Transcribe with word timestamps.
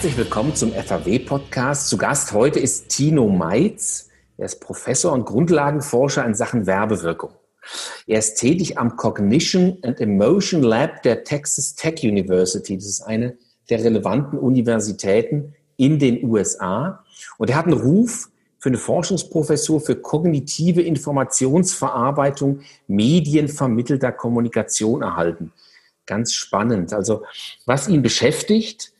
Herzlich 0.00 0.16
willkommen 0.16 0.54
zum 0.54 0.72
FAW-Podcast. 0.72 1.90
Zu 1.90 1.98
Gast 1.98 2.32
heute 2.32 2.58
ist 2.58 2.88
Tino 2.88 3.28
Meitz. 3.28 4.08
Er 4.38 4.46
ist 4.46 4.58
Professor 4.58 5.12
und 5.12 5.26
Grundlagenforscher 5.26 6.24
in 6.24 6.32
Sachen 6.32 6.66
Werbewirkung. 6.66 7.32
Er 8.06 8.18
ist 8.18 8.36
tätig 8.36 8.78
am 8.78 8.96
Cognition 8.96 9.76
and 9.82 10.00
Emotion 10.00 10.62
Lab 10.62 11.02
der 11.02 11.22
Texas 11.24 11.74
Tech 11.74 12.02
University. 12.02 12.78
Das 12.78 12.86
ist 12.86 13.02
eine 13.02 13.36
der 13.68 13.84
relevanten 13.84 14.38
Universitäten 14.38 15.54
in 15.76 15.98
den 15.98 16.24
USA. 16.24 17.04
Und 17.36 17.50
er 17.50 17.56
hat 17.56 17.66
einen 17.66 17.78
Ruf 17.78 18.30
für 18.58 18.70
eine 18.70 18.78
Forschungsprofessur 18.78 19.82
für 19.82 19.96
kognitive 19.96 20.80
Informationsverarbeitung 20.80 22.60
medienvermittelter 22.86 24.12
Kommunikation 24.12 25.02
erhalten. 25.02 25.52
Ganz 26.06 26.32
spannend. 26.32 26.94
Also 26.94 27.24
was 27.66 27.86
ihn 27.86 28.00
beschäftigt, 28.00 28.94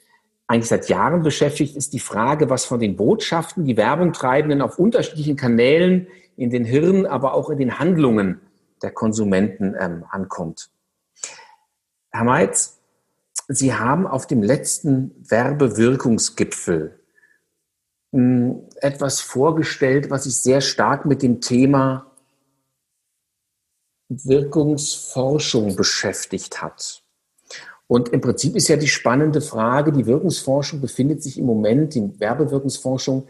eigentlich 0.50 0.68
seit 0.68 0.88
Jahren 0.88 1.22
beschäftigt, 1.22 1.76
ist 1.76 1.92
die 1.92 2.00
Frage, 2.00 2.50
was 2.50 2.64
von 2.64 2.80
den 2.80 2.96
Botschaften, 2.96 3.64
die 3.64 3.76
Werbung 3.76 4.12
treibenden 4.12 4.62
auf 4.62 4.80
unterschiedlichen 4.80 5.36
Kanälen 5.36 6.08
in 6.36 6.50
den 6.50 6.64
Hirnen, 6.64 7.06
aber 7.06 7.34
auch 7.34 7.50
in 7.50 7.58
den 7.58 7.78
Handlungen 7.78 8.40
der 8.82 8.90
Konsumenten 8.90 9.76
ähm, 9.78 10.04
ankommt. 10.10 10.70
Herr 12.10 12.24
Meitz, 12.24 12.80
Sie 13.46 13.74
haben 13.74 14.08
auf 14.08 14.26
dem 14.26 14.42
letzten 14.42 15.14
Werbewirkungsgipfel 15.30 16.98
hm, 18.12 18.68
etwas 18.80 19.20
vorgestellt, 19.20 20.10
was 20.10 20.24
sich 20.24 20.36
sehr 20.36 20.60
stark 20.60 21.06
mit 21.06 21.22
dem 21.22 21.40
Thema 21.40 22.10
Wirkungsforschung 24.08 25.76
beschäftigt 25.76 26.60
hat. 26.60 26.99
Und 27.90 28.10
im 28.10 28.20
Prinzip 28.20 28.54
ist 28.54 28.68
ja 28.68 28.76
die 28.76 28.86
spannende 28.86 29.40
Frage, 29.40 29.90
die 29.90 30.06
Wirkungsforschung 30.06 30.80
befindet 30.80 31.24
sich 31.24 31.36
im 31.38 31.46
Moment, 31.46 31.96
die 31.96 32.20
Werbewirkungsforschung, 32.20 33.26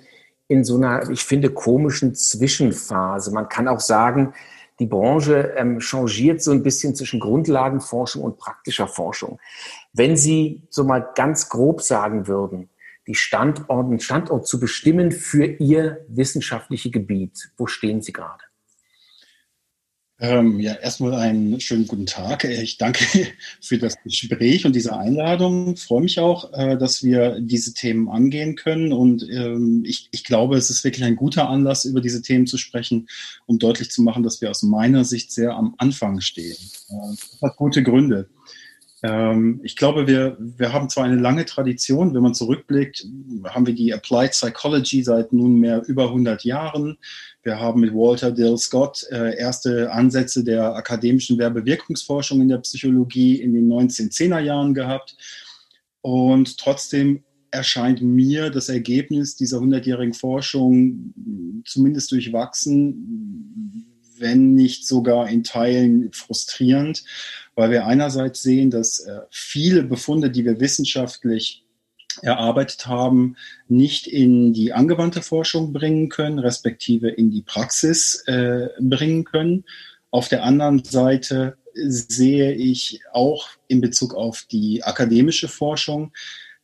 in 0.48 0.64
so 0.64 0.77
einer, 0.77 1.08
ich 1.08 1.25
finde, 1.25 1.48
komischen 1.48 2.14
Zwischenphase. 2.14 3.33
Man 3.33 3.48
kann 3.48 3.69
auch 3.69 3.81
sagen, 3.81 4.34
die 4.78 4.84
Branche 4.84 5.55
ähm, 5.56 5.81
changiert 5.81 6.42
so 6.42 6.50
ein 6.50 6.62
bisschen 6.62 6.94
zwischen 6.94 7.20
Grundlagenforschung 7.20 8.22
und 8.22 8.36
praktischer 8.36 8.86
Forschung. 8.86 9.41
Wenn 9.94 10.19
Sie 10.19 10.66
so 10.69 10.84
mal 10.84 11.08
ganz 11.14 11.48
grob 11.48 11.81
sagen 11.81 12.27
würden, 12.27 12.69
die 13.06 13.14
Standort, 13.14 14.03
Standort 14.03 14.47
zu 14.47 14.61
bestimmen 14.61 15.11
für 15.11 15.47
Ihr 15.47 16.05
wissenschaftliche 16.08 16.91
Gebiet, 16.91 17.50
wo 17.56 17.66
stehen 17.66 18.03
Sie 18.03 18.12
gerade? 18.12 18.50
Ähm, 20.23 20.61
ja, 20.61 20.75
erstmal 20.75 21.15
einen 21.15 21.61
schönen 21.61 21.87
guten 21.87 22.05
Tag. 22.05 22.45
Ich 22.45 22.77
danke 22.77 23.05
für 23.63 23.79
das 23.79 23.97
Gespräch 24.03 24.67
und 24.67 24.77
diese 24.77 24.95
Einladung. 24.95 25.73
Ich 25.73 25.83
freue 25.83 26.03
mich 26.03 26.21
auch, 26.21 26.53
äh, 26.53 26.77
dass 26.77 27.03
wir 27.03 27.41
diese 27.41 27.73
Themen 27.73 28.11
angehen 28.11 28.55
können. 28.55 28.93
Und 28.93 29.27
ähm, 29.31 29.83
ich, 29.87 30.09
ich 30.11 30.25
glaube, 30.25 30.59
es 30.59 30.69
ist 30.69 30.85
wirklich 30.85 31.05
ein 31.05 31.17
guter 31.17 31.49
Anlass, 31.49 31.87
über 31.87 32.03
diese 32.03 32.21
Themen 32.21 32.47
zu 32.47 32.59
sprechen, 32.59 33.09
um 33.47 33.59
deutlich 33.59 33.91
zu 33.91 34.03
machen, 34.03 34.23
dass 34.23 34.43
wir 34.43 34.51
aus 34.51 34.62
meiner 34.62 35.05
Sicht 35.05 35.33
sehr 35.33 35.55
am 35.55 35.75
Anfang 35.79 36.21
stehen. 36.21 36.57
Äh, 36.91 37.17
das 37.33 37.41
hat 37.41 37.57
gute 37.57 37.83
Gründe. 37.83 38.29
Ähm, 39.03 39.61
ich 39.62 39.77
glaube, 39.77 40.06
wir, 40.06 40.37
wir 40.39 40.73
haben 40.73 40.89
zwar 40.89 41.05
eine 41.05 41.17
lange 41.17 41.47
Tradition, 41.47 42.15
wenn 42.15 42.23
man 42.23 42.34
zurückblickt, 42.34 43.06
haben 43.48 43.67
wir 43.67 43.75
die 43.75 43.95
Applied 43.95 44.33
Psychology 44.33 45.03
seit 45.03 45.33
nunmehr 45.33 45.83
über 45.87 46.09
100 46.09 46.45
Jahren. 46.45 46.98
Wir 47.43 47.59
haben 47.59 47.81
mit 47.81 47.95
Walter 47.95 48.31
Dill 48.31 48.59
Scott 48.59 49.06
äh, 49.11 49.37
erste 49.39 49.91
Ansätze 49.93 50.45
der 50.45 50.75
akademischen 50.75 51.39
Werbewirkungsforschung 51.39 52.41
in 52.41 52.48
der 52.48 52.59
Psychologie 52.59 53.41
in 53.41 53.55
den 53.55 53.69
1910er 53.73 54.41
Jahren 54.41 54.75
gehabt. 54.75 55.17
Und 56.03 56.59
trotzdem 56.59 57.25
erscheint 57.50 58.03
mir 58.03 58.50
das 58.50 58.69
Ergebnis 58.69 59.37
dieser 59.37 59.59
100-jährigen 59.59 60.15
Forschung 60.15 61.62
zumindest 61.65 62.12
durchwachsen, 62.12 63.87
wenn 64.19 64.55
nicht 64.55 64.87
sogar 64.87 65.28
in 65.28 65.43
Teilen 65.43 66.12
frustrierend, 66.12 67.03
weil 67.55 67.71
wir 67.71 67.87
einerseits 67.87 68.43
sehen, 68.43 68.71
dass 68.71 69.00
äh, 69.00 69.21
viele 69.31 69.83
Befunde, 69.83 70.31
die 70.31 70.44
wir 70.44 70.61
wissenschaftlich 70.61 71.65
erarbeitet 72.22 72.87
haben, 72.87 73.37
nicht 73.69 74.06
in 74.06 74.53
die 74.53 74.72
angewandte 74.72 75.22
Forschung 75.22 75.72
bringen 75.72 76.09
können, 76.09 76.38
respektive 76.38 77.09
in 77.09 77.31
die 77.31 77.43
Praxis 77.43 78.22
äh, 78.27 78.69
bringen 78.81 79.25
können. 79.25 79.65
Auf 80.11 80.28
der 80.28 80.44
anderen 80.44 80.83
Seite 80.84 81.56
sehe 81.75 82.53
ich 82.53 83.00
auch 83.12 83.49
in 83.69 83.81
Bezug 83.81 84.15
auf 84.15 84.44
die 84.50 84.82
akademische 84.82 85.49
Forschung, 85.49 86.12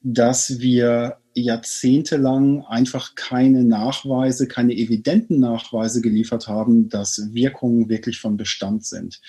dass 0.03 0.60
wir 0.60 1.18
jahrzehntelang 1.34 2.64
einfach 2.64 3.14
keine 3.14 3.62
Nachweise, 3.62 4.48
keine 4.48 4.74
evidenten 4.74 5.38
Nachweise 5.38 6.00
geliefert 6.00 6.48
haben, 6.48 6.88
dass 6.88 7.34
Wirkungen 7.34 7.88
wirklich 7.88 8.20
von 8.20 8.36
Bestand 8.36 8.84
sind. 8.84 9.20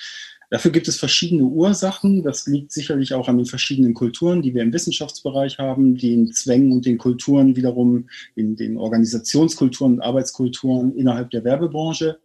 Dafür 0.50 0.72
gibt 0.72 0.88
es 0.88 0.98
verschiedene 0.98 1.44
Ursachen. 1.44 2.24
Das 2.24 2.48
liegt 2.48 2.72
sicherlich 2.72 3.14
auch 3.14 3.28
an 3.28 3.38
den 3.38 3.46
verschiedenen 3.46 3.94
Kulturen, 3.94 4.42
die 4.42 4.54
wir 4.54 4.62
im 4.62 4.72
Wissenschaftsbereich 4.72 5.58
haben, 5.58 5.98
den 5.98 6.32
Zwängen 6.32 6.72
und 6.72 6.86
den 6.86 6.98
Kulturen 6.98 7.56
wiederum, 7.56 8.10
in 8.36 8.56
den 8.56 8.78
Organisationskulturen 8.78 9.96
und 9.96 10.02
Arbeitskulturen 10.02 10.96
innerhalb 10.96 11.32
der 11.32 11.44
Werbebranche. 11.44 12.20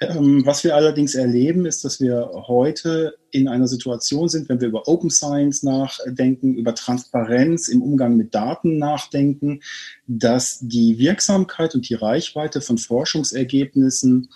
Ähm, 0.00 0.44
was 0.44 0.64
wir 0.64 0.74
allerdings 0.74 1.14
erleben, 1.14 1.66
ist, 1.66 1.84
dass 1.84 2.00
wir 2.00 2.30
heute 2.32 3.16
in 3.30 3.46
einer 3.46 3.68
Situation 3.68 4.28
sind, 4.28 4.48
wenn 4.48 4.60
wir 4.60 4.68
über 4.68 4.88
Open 4.88 5.10
Science 5.10 5.62
nachdenken, 5.62 6.56
über 6.56 6.74
Transparenz 6.74 7.68
im 7.68 7.82
Umgang 7.82 8.16
mit 8.16 8.34
Daten 8.34 8.78
nachdenken, 8.78 9.60
dass 10.06 10.58
die 10.60 10.98
Wirksamkeit 10.98 11.74
und 11.74 11.88
die 11.88 11.94
Reichweite 11.94 12.60
von 12.60 12.78
Forschungsergebnissen 12.78 14.30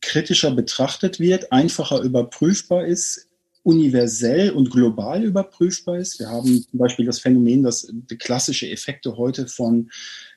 kritischer 0.00 0.50
betrachtet 0.50 1.20
wird, 1.20 1.52
einfacher 1.52 2.00
überprüfbar 2.00 2.86
ist, 2.86 3.28
universell 3.62 4.50
und 4.50 4.70
global 4.70 5.22
überprüfbar 5.22 5.98
ist. 5.98 6.18
Wir 6.18 6.28
haben 6.28 6.64
zum 6.70 6.78
Beispiel 6.78 7.06
das 7.06 7.20
Phänomen, 7.20 7.62
dass 7.62 7.92
klassische 8.18 8.70
Effekte 8.70 9.16
heute 9.16 9.46
von 9.46 9.90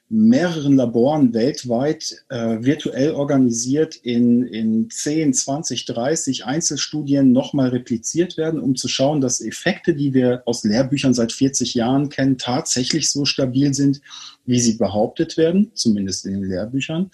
mehreren 0.09 0.75
Laboren 0.75 1.33
weltweit 1.33 2.23
äh, 2.29 2.57
virtuell 2.59 3.11
organisiert 3.11 3.95
in, 3.95 4.45
in 4.45 4.89
10, 4.89 5.33
20, 5.33 5.85
30 5.85 6.45
Einzelstudien 6.45 7.31
nochmal 7.31 7.69
repliziert 7.69 8.37
werden, 8.37 8.59
um 8.59 8.75
zu 8.75 8.87
schauen, 8.87 9.21
dass 9.21 9.41
Effekte, 9.41 9.95
die 9.95 10.13
wir 10.13 10.43
aus 10.45 10.63
Lehrbüchern 10.65 11.15
seit 11.15 11.31
40 11.31 11.73
Jahren 11.73 12.09
kennen, 12.09 12.37
tatsächlich 12.37 13.09
so 13.09 13.25
stabil 13.25 13.73
sind, 13.73 14.01
wie 14.45 14.59
sie 14.59 14.73
behauptet 14.73 15.37
werden, 15.37 15.71
zumindest 15.73 16.25
in 16.25 16.33
den 16.33 16.43
Lehrbüchern. 16.43 17.09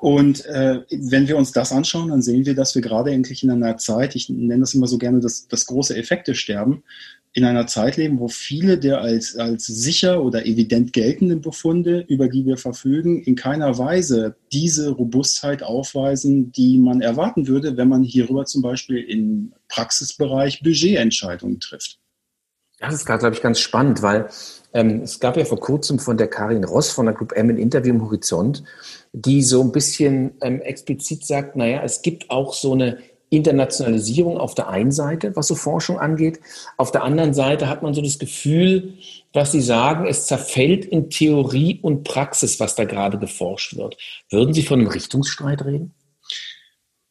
Und 0.00 0.46
äh, 0.46 0.80
wenn 0.90 1.28
wir 1.28 1.36
uns 1.36 1.52
das 1.52 1.72
anschauen, 1.72 2.08
dann 2.08 2.22
sehen 2.22 2.46
wir, 2.46 2.54
dass 2.54 2.74
wir 2.74 2.80
gerade 2.80 3.10
endlich 3.10 3.44
in 3.44 3.50
einer 3.50 3.76
Zeit, 3.76 4.16
ich 4.16 4.30
nenne 4.30 4.60
das 4.60 4.72
immer 4.72 4.86
so 4.86 4.96
gerne 4.96 5.20
das, 5.20 5.46
das 5.46 5.66
große 5.66 5.94
Effekte-Sterben, 5.94 6.82
in 7.32 7.44
einer 7.44 7.66
Zeit 7.66 7.96
leben, 7.96 8.18
wo 8.18 8.26
viele 8.26 8.78
der 8.78 9.02
als, 9.02 9.36
als 9.36 9.66
sicher 9.66 10.24
oder 10.24 10.46
evident 10.46 10.92
geltenden 10.92 11.42
Befunde, 11.42 12.04
über 12.08 12.28
die 12.28 12.44
wir 12.44 12.56
verfügen, 12.56 13.22
in 13.22 13.36
keiner 13.36 13.78
Weise 13.78 14.36
diese 14.52 14.90
Robustheit 14.90 15.62
aufweisen, 15.62 16.50
die 16.50 16.78
man 16.78 17.02
erwarten 17.02 17.46
würde, 17.46 17.76
wenn 17.76 17.88
man 17.88 18.02
hierüber 18.02 18.46
zum 18.46 18.62
Beispiel 18.62 18.98
im 18.98 19.52
Praxisbereich 19.68 20.62
Budgetentscheidungen 20.62 21.60
trifft. 21.60 22.00
Das 22.80 22.94
ist 22.94 23.04
gerade, 23.04 23.20
glaube 23.20 23.36
ich, 23.36 23.42
ganz 23.42 23.60
spannend, 23.60 24.02
weil 24.02 24.28
ähm, 24.72 25.02
es 25.02 25.20
gab 25.20 25.36
ja 25.36 25.44
vor 25.44 25.60
kurzem 25.60 25.98
von 25.98 26.16
der 26.16 26.28
Karin 26.28 26.64
Ross 26.64 26.90
von 26.90 27.06
der 27.06 27.14
Group 27.14 27.32
M 27.32 27.50
ein 27.50 27.58
Interview 27.58 27.94
im 27.94 28.02
Horizont, 28.02 28.64
die 29.12 29.42
so 29.42 29.62
ein 29.62 29.70
bisschen 29.70 30.32
ähm, 30.40 30.60
explizit 30.62 31.24
sagt, 31.26 31.56
naja, 31.56 31.82
es 31.84 32.02
gibt 32.02 32.30
auch 32.30 32.54
so 32.54 32.72
eine 32.72 32.98
Internationalisierung 33.28 34.38
auf 34.38 34.54
der 34.54 34.68
einen 34.68 34.90
Seite, 34.90 35.36
was 35.36 35.46
so 35.46 35.54
Forschung 35.54 35.98
angeht. 36.00 36.40
Auf 36.76 36.90
der 36.90 37.04
anderen 37.04 37.32
Seite 37.32 37.68
hat 37.68 37.82
man 37.82 37.94
so 37.94 38.02
das 38.02 38.18
Gefühl, 38.18 38.94
was 39.32 39.52
Sie 39.52 39.60
sagen, 39.60 40.06
es 40.06 40.26
zerfällt 40.26 40.84
in 40.84 41.10
Theorie 41.10 41.78
und 41.82 42.02
Praxis, 42.02 42.58
was 42.58 42.74
da 42.74 42.84
gerade 42.84 43.18
geforscht 43.18 43.76
wird. 43.76 43.96
Würden 44.30 44.52
Sie 44.52 44.62
von 44.62 44.80
einem 44.80 44.88
Richtungsstreit 44.88 45.64
reden? 45.64 45.94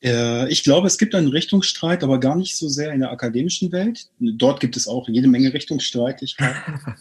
Äh, 0.03 0.49
ich 0.49 0.63
glaube, 0.63 0.87
es 0.87 0.97
gibt 0.97 1.15
einen 1.15 1.27
Richtungsstreit, 1.27 2.03
aber 2.03 2.19
gar 2.19 2.35
nicht 2.35 2.55
so 2.55 2.67
sehr 2.67 2.91
in 2.93 3.01
der 3.01 3.11
akademischen 3.11 3.71
Welt. 3.71 4.07
Dort 4.19 4.59
gibt 4.59 4.77
es 4.77 4.87
auch 4.87 5.07
jede 5.07 5.27
Menge 5.27 5.53
Richtungsstreitigkeiten. 5.53 6.79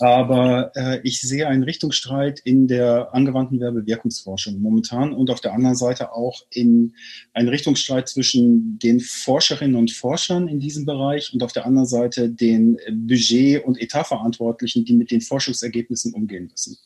Aber 0.00 0.72
äh, 0.76 1.00
ich 1.02 1.20
sehe 1.20 1.46
einen 1.46 1.62
Richtungsstreit 1.62 2.40
in 2.40 2.68
der 2.68 3.12
angewandten 3.12 3.60
Werbewirkungsforschung 3.60 4.58
momentan 4.58 5.12
und 5.12 5.28
auf 5.28 5.42
der 5.42 5.52
anderen 5.52 5.76
Seite 5.76 6.12
auch 6.12 6.40
in 6.48 6.94
einen 7.34 7.50
Richtungsstreit 7.50 8.08
zwischen 8.08 8.78
den 8.78 9.00
Forscherinnen 9.00 9.76
und 9.76 9.92
Forschern 9.92 10.48
in 10.48 10.58
diesem 10.58 10.86
Bereich 10.86 11.34
und 11.34 11.42
auf 11.42 11.52
der 11.52 11.66
anderen 11.66 11.86
Seite 11.86 12.30
den 12.30 12.78
Budget- 12.90 13.62
und 13.62 13.78
Etatverantwortlichen, 13.78 14.86
die 14.86 14.94
mit 14.94 15.10
den 15.10 15.20
Forschungsergebnissen 15.20 16.14
umgehen 16.14 16.48
müssen. 16.50 16.78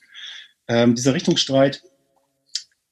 Ähm, 0.66 0.96
dieser 0.96 1.14
Richtungsstreit 1.14 1.84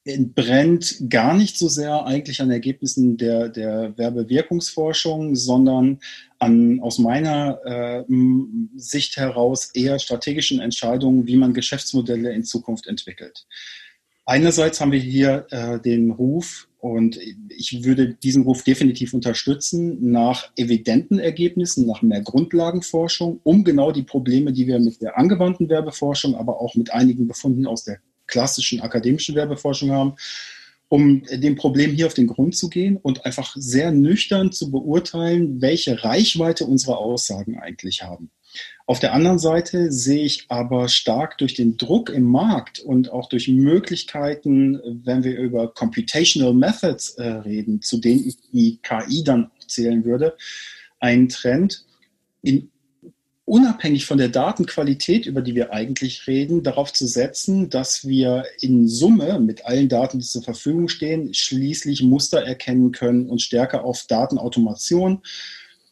entbrennt 0.05 1.09
gar 1.09 1.33
nicht 1.33 1.57
so 1.57 1.67
sehr 1.69 2.05
eigentlich 2.05 2.41
an 2.41 2.51
Ergebnissen 2.51 3.17
der, 3.17 3.49
der 3.49 3.97
Werbewirkungsforschung, 3.97 5.35
sondern 5.35 5.99
an, 6.39 6.81
aus 6.81 6.99
meiner 6.99 7.59
äh, 7.63 8.03
Sicht 8.75 9.17
heraus 9.17 9.71
eher 9.73 9.99
strategischen 9.99 10.59
Entscheidungen, 10.59 11.25
wie 11.25 11.37
man 11.37 11.53
Geschäftsmodelle 11.53 12.33
in 12.33 12.43
Zukunft 12.43 12.87
entwickelt. 12.87 13.45
Einerseits 14.25 14.79
haben 14.79 14.91
wir 14.91 14.99
hier 14.99 15.47
äh, 15.51 15.79
den 15.79 16.11
Ruf, 16.11 16.67
und 16.79 17.17
ich 17.47 17.85
würde 17.85 18.13
diesen 18.13 18.43
Ruf 18.43 18.63
definitiv 18.63 19.13
unterstützen, 19.13 20.11
nach 20.11 20.51
evidenten 20.57 21.17
Ergebnissen, 21.17 21.85
nach 21.85 22.01
mehr 22.01 22.21
Grundlagenforschung, 22.21 23.39
um 23.43 23.63
genau 23.63 23.93
die 23.93 24.03
Probleme, 24.03 24.51
die 24.51 24.67
wir 24.67 24.79
mit 24.79 25.01
der 25.01 25.17
angewandten 25.17 25.69
Werbeforschung, 25.69 26.35
aber 26.35 26.59
auch 26.59 26.75
mit 26.75 26.91
einigen 26.91 27.25
Befunden 27.25 27.65
aus 27.67 27.85
der 27.85 27.99
klassischen 28.33 28.81
akademischen 28.81 29.35
Werbeforschung 29.35 29.91
haben, 29.91 30.15
um 30.89 31.23
dem 31.31 31.55
Problem 31.55 31.91
hier 31.91 32.07
auf 32.07 32.15
den 32.15 32.27
Grund 32.27 32.55
zu 32.55 32.67
gehen 32.67 32.97
und 32.97 33.25
einfach 33.25 33.55
sehr 33.55 33.91
nüchtern 33.91 34.51
zu 34.51 34.71
beurteilen, 34.71 35.61
welche 35.61 36.03
Reichweite 36.03 36.65
unsere 36.65 36.97
Aussagen 36.97 37.59
eigentlich 37.59 38.01
haben. 38.01 38.31
Auf 38.87 38.99
der 38.99 39.13
anderen 39.13 39.39
Seite 39.39 39.91
sehe 39.91 40.25
ich 40.25 40.45
aber 40.49 40.89
stark 40.89 41.37
durch 41.37 41.53
den 41.53 41.77
Druck 41.77 42.09
im 42.09 42.23
Markt 42.23 42.79
und 42.79 43.11
auch 43.11 43.29
durch 43.29 43.47
Möglichkeiten, 43.47 44.79
wenn 45.03 45.23
wir 45.23 45.37
über 45.37 45.73
Computational 45.73 46.53
Methods 46.53 47.11
äh, 47.11 47.23
reden, 47.23 47.81
zu 47.81 47.97
denen 47.97 48.27
ich 48.27 48.37
die 48.51 48.79
KI 48.81 49.23
dann 49.23 49.51
zählen 49.67 50.05
würde, 50.05 50.35
einen 50.99 51.29
Trend 51.29 51.85
in 52.41 52.69
unabhängig 53.53 54.07
von 54.07 54.17
der 54.17 54.29
Datenqualität, 54.29 55.27
über 55.27 55.43
die 55.43 55.53
wir 55.53 55.71
eigentlich 55.71 56.25
reden, 56.25 56.63
darauf 56.63 56.91
zu 56.91 57.05
setzen, 57.05 57.69
dass 57.69 58.07
wir 58.07 58.45
in 58.61 58.87
Summe 58.87 59.39
mit 59.39 59.67
allen 59.67 59.89
Daten, 59.89 60.17
die 60.17 60.25
zur 60.25 60.41
Verfügung 60.41 60.87
stehen, 60.87 61.35
schließlich 61.35 62.01
Muster 62.01 62.43
erkennen 62.43 62.91
können 62.91 63.29
und 63.29 63.43
stärker 63.43 63.85
auf 63.85 64.05
Datenautomation, 64.07 65.21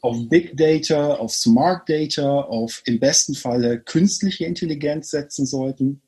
auf 0.01 0.27
Big 0.27 0.57
Data, 0.57 1.13
auf 1.13 1.33
Smart 1.33 1.87
Data, 1.87 2.41
auf 2.41 2.81
im 2.87 2.99
besten 2.99 3.35
Falle 3.35 3.79
künstliche 3.79 4.45
Intelligenz 4.45 5.11
setzen 5.11 5.45
sollten. 5.45 6.01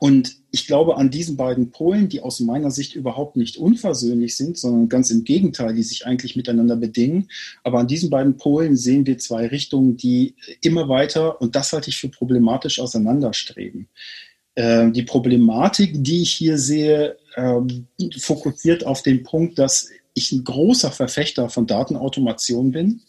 Und 0.00 0.36
ich 0.50 0.66
glaube 0.66 0.96
an 0.96 1.10
diesen 1.10 1.36
beiden 1.36 1.70
Polen, 1.70 2.08
die 2.08 2.20
aus 2.20 2.40
meiner 2.40 2.70
Sicht 2.70 2.94
überhaupt 2.94 3.36
nicht 3.36 3.56
unversöhnlich 3.56 4.36
sind, 4.36 4.56
sondern 4.56 4.88
ganz 4.88 5.10
im 5.10 5.24
Gegenteil, 5.24 5.74
die 5.74 5.82
sich 5.82 6.06
eigentlich 6.06 6.36
miteinander 6.36 6.76
bedingen. 6.76 7.28
Aber 7.64 7.80
an 7.80 7.88
diesen 7.88 8.10
beiden 8.10 8.36
Polen 8.36 8.76
sehen 8.76 9.06
wir 9.06 9.18
zwei 9.18 9.46
Richtungen, 9.46 9.96
die 9.96 10.34
immer 10.62 10.88
weiter, 10.88 11.40
und 11.40 11.56
das 11.56 11.72
halte 11.72 11.90
ich 11.90 11.96
für 11.96 12.08
problematisch, 12.08 12.80
auseinanderstreben. 12.80 13.88
Äh, 14.54 14.90
die 14.92 15.02
Problematik, 15.02 16.02
die 16.02 16.22
ich 16.22 16.30
hier 16.30 16.58
sehe, 16.58 17.16
äh, 17.34 17.60
fokussiert 18.18 18.86
auf 18.86 19.02
den 19.02 19.24
Punkt, 19.24 19.58
dass 19.58 19.90
ich 20.14 20.32
ein 20.32 20.44
großer 20.44 20.92
Verfechter 20.92 21.48
von 21.48 21.66
Datenautomation 21.66 22.70
bin 22.70 23.02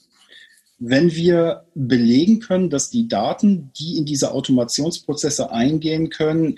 wenn 0.79 1.13
wir 1.13 1.65
belegen 1.75 2.39
können, 2.39 2.69
dass 2.69 2.89
die 2.89 3.09
Daten, 3.09 3.71
die 3.77 3.97
in 3.97 4.05
diese 4.05 4.31
Automationsprozesse 4.31 5.51
eingehen 5.51 6.09
können, 6.09 6.57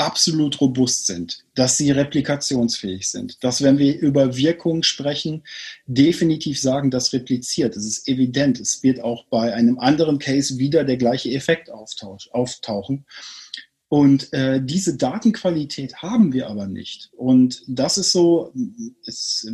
absolut 0.00 0.60
robust 0.60 1.06
sind, 1.06 1.44
dass 1.54 1.76
sie 1.76 1.90
replikationsfähig 1.90 3.08
sind, 3.08 3.44
dass 3.44 3.62
wenn 3.62 3.78
wir 3.78 3.98
über 3.98 4.36
Wirkungen 4.36 4.82
sprechen, 4.82 5.44
definitiv 5.86 6.58
sagen, 6.58 6.90
das 6.90 7.12
repliziert. 7.12 7.76
Es 7.76 7.86
ist 7.86 8.08
evident. 8.08 8.58
Es 8.58 8.82
wird 8.82 9.00
auch 9.00 9.26
bei 9.26 9.54
einem 9.54 9.78
anderen 9.78 10.18
Case 10.18 10.58
wieder 10.58 10.84
der 10.84 10.96
gleiche 10.96 11.30
Effekt 11.30 11.70
auftauchen. 11.70 13.04
Und 13.88 14.32
äh, 14.32 14.62
diese 14.64 14.96
Datenqualität 14.96 15.96
haben 15.96 16.32
wir 16.32 16.48
aber 16.48 16.66
nicht. 16.66 17.10
Und 17.12 17.62
das 17.66 17.98
ist 17.98 18.12
so, 18.12 18.54
es 19.04 19.46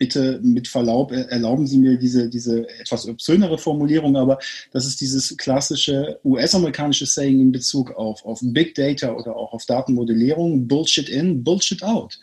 bitte 0.00 0.40
mit 0.42 0.66
Verlaub, 0.66 1.12
erlauben 1.12 1.66
Sie 1.66 1.78
mir 1.78 1.98
diese, 1.98 2.30
diese 2.30 2.66
etwas 2.80 3.06
obszönere 3.06 3.58
Formulierung, 3.58 4.16
aber 4.16 4.38
das 4.72 4.86
ist 4.86 5.00
dieses 5.02 5.36
klassische 5.36 6.18
US-amerikanische 6.24 7.04
Saying 7.04 7.38
in 7.38 7.52
Bezug 7.52 7.92
auf, 7.92 8.24
auf 8.24 8.40
Big 8.42 8.74
Data 8.74 9.12
oder 9.12 9.36
auch 9.36 9.52
auf 9.52 9.66
Datenmodellierung, 9.66 10.66
Bullshit 10.66 11.08
in, 11.10 11.44
Bullshit 11.44 11.82
out. 11.82 12.18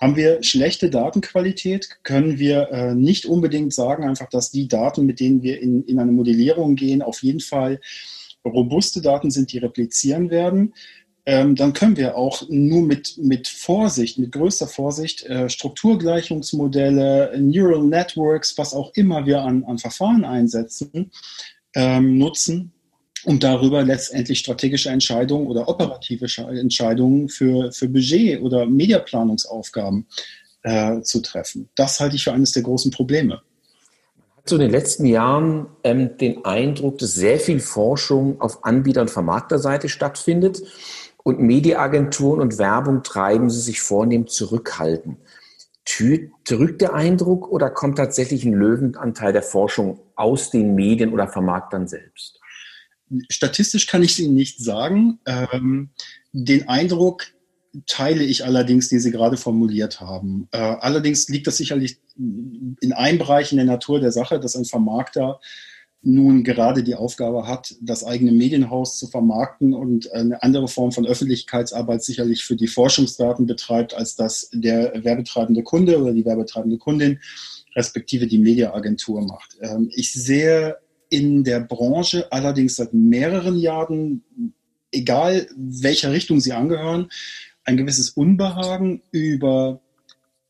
Haben 0.00 0.14
wir 0.14 0.42
schlechte 0.44 0.88
Datenqualität, 0.88 1.98
können 2.04 2.38
wir 2.38 2.70
äh, 2.70 2.94
nicht 2.94 3.26
unbedingt 3.26 3.74
sagen, 3.74 4.04
einfach, 4.04 4.28
dass 4.28 4.52
die 4.52 4.68
Daten, 4.68 5.04
mit 5.04 5.18
denen 5.18 5.42
wir 5.42 5.60
in, 5.60 5.82
in 5.84 5.98
eine 5.98 6.12
Modellierung 6.12 6.76
gehen, 6.76 7.02
auf 7.02 7.24
jeden 7.24 7.40
Fall 7.40 7.80
robuste 8.44 9.00
Daten 9.00 9.32
sind, 9.32 9.52
die 9.52 9.58
replizieren 9.58 10.30
werden 10.30 10.74
ähm, 11.28 11.56
dann 11.56 11.72
können 11.72 11.96
wir 11.96 12.16
auch 12.16 12.44
nur 12.48 12.82
mit, 12.82 13.18
mit 13.18 13.48
Vorsicht, 13.48 14.16
mit 14.16 14.30
größter 14.30 14.68
Vorsicht 14.68 15.24
äh, 15.26 15.48
Strukturgleichungsmodelle, 15.48 17.36
Neural 17.40 17.82
Networks, 17.82 18.56
was 18.56 18.72
auch 18.72 18.92
immer 18.94 19.26
wir 19.26 19.42
an, 19.42 19.64
an 19.64 19.78
Verfahren 19.78 20.24
einsetzen, 20.24 21.10
ähm, 21.74 22.16
nutzen, 22.16 22.72
um 23.24 23.40
darüber 23.40 23.82
letztendlich 23.82 24.38
strategische 24.38 24.90
Entscheidungen 24.90 25.48
oder 25.48 25.68
operative 25.68 26.26
Entscheidungen 26.48 27.28
für, 27.28 27.72
für 27.72 27.88
Budget- 27.88 28.40
oder 28.40 28.64
Mediaplanungsaufgaben 28.64 30.06
äh, 30.62 31.00
zu 31.00 31.20
treffen. 31.22 31.68
Das 31.74 31.98
halte 31.98 32.14
ich 32.14 32.22
für 32.22 32.32
eines 32.32 32.52
der 32.52 32.62
großen 32.62 32.92
Probleme 32.92 33.42
so 34.48 34.54
in 34.54 34.62
den 34.62 34.70
letzten 34.70 35.06
Jahren 35.06 35.66
ähm, 35.82 36.16
den 36.18 36.44
Eindruck, 36.44 36.98
dass 36.98 37.14
sehr 37.14 37.40
viel 37.40 37.58
Forschung 37.58 38.40
auf 38.40 38.64
Anbieter- 38.64 39.00
und 39.00 39.10
Vermarkterseite 39.10 39.88
stattfindet 39.88 40.62
und 41.26 41.40
Mediaagenturen 41.40 42.40
und 42.40 42.56
Werbung 42.56 43.02
treiben 43.02 43.50
sie 43.50 43.58
sich 43.58 43.80
vornehm 43.80 44.28
zurückhalten. 44.28 45.16
Drückt 46.44 46.80
der 46.80 46.94
Eindruck 46.94 47.50
oder 47.50 47.68
kommt 47.68 47.98
tatsächlich 47.98 48.44
ein 48.44 48.52
Löwenanteil 48.52 49.32
der 49.32 49.42
Forschung 49.42 49.98
aus 50.14 50.50
den 50.50 50.76
Medien 50.76 51.12
oder 51.12 51.26
Vermarktern 51.26 51.88
selbst? 51.88 52.38
Statistisch 53.28 53.88
kann 53.88 54.04
ich 54.04 54.20
Ihnen 54.20 54.34
nicht 54.34 54.60
sagen. 54.60 55.18
Ähm, 55.26 55.90
den 56.30 56.68
Eindruck 56.68 57.24
teile 57.86 58.22
ich 58.22 58.44
allerdings, 58.44 58.88
den 58.88 59.00
Sie 59.00 59.10
gerade 59.10 59.36
formuliert 59.36 60.00
haben. 60.00 60.46
Äh, 60.52 60.58
allerdings 60.58 61.28
liegt 61.28 61.48
das 61.48 61.56
sicherlich 61.56 61.98
in 62.16 62.92
einem 62.92 63.18
Bereich 63.18 63.50
in 63.50 63.56
der 63.56 63.66
Natur 63.66 63.98
der 63.98 64.12
Sache, 64.12 64.38
dass 64.38 64.54
ein 64.54 64.64
Vermarkter 64.64 65.40
nun 66.06 66.44
gerade 66.44 66.84
die 66.84 66.94
Aufgabe 66.94 67.48
hat, 67.48 67.74
das 67.80 68.04
eigene 68.04 68.30
Medienhaus 68.30 68.96
zu 68.96 69.08
vermarkten 69.08 69.74
und 69.74 70.12
eine 70.12 70.40
andere 70.40 70.68
Form 70.68 70.92
von 70.92 71.04
Öffentlichkeitsarbeit 71.04 72.04
sicherlich 72.04 72.44
für 72.44 72.54
die 72.54 72.68
Forschungsdaten 72.68 73.46
betreibt, 73.46 73.92
als 73.92 74.14
das 74.14 74.48
der 74.52 75.02
werbetreibende 75.02 75.64
Kunde 75.64 76.00
oder 76.00 76.12
die 76.12 76.24
werbetreibende 76.24 76.78
Kundin, 76.78 77.18
respektive 77.74 78.28
die 78.28 78.38
Mediaagentur 78.38 79.22
macht. 79.22 79.56
Ähm, 79.60 79.90
ich 79.94 80.12
sehe 80.12 80.76
in 81.10 81.42
der 81.42 81.60
Branche 81.60 82.30
allerdings 82.30 82.76
seit 82.76 82.94
mehreren 82.94 83.58
Jahren, 83.58 84.22
egal 84.92 85.48
welcher 85.56 86.12
Richtung 86.12 86.38
sie 86.38 86.52
angehören, 86.52 87.10
ein 87.64 87.76
gewisses 87.76 88.10
Unbehagen 88.10 89.02
über 89.10 89.80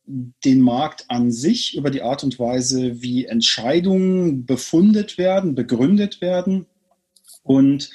den 0.07 0.61
Markt 0.61 1.05
an 1.09 1.33
sich, 1.33 1.77
über 1.77 1.91
die 1.91 2.03
Art 2.03 2.23
und 2.23 2.39
Weise, 2.39 3.03
wie 3.03 3.27
Entscheidungen 3.27 4.47
befundet 4.47 5.19
werden, 5.19 5.55
begründet 5.55 6.21
werden. 6.21 6.67
Und 7.43 7.91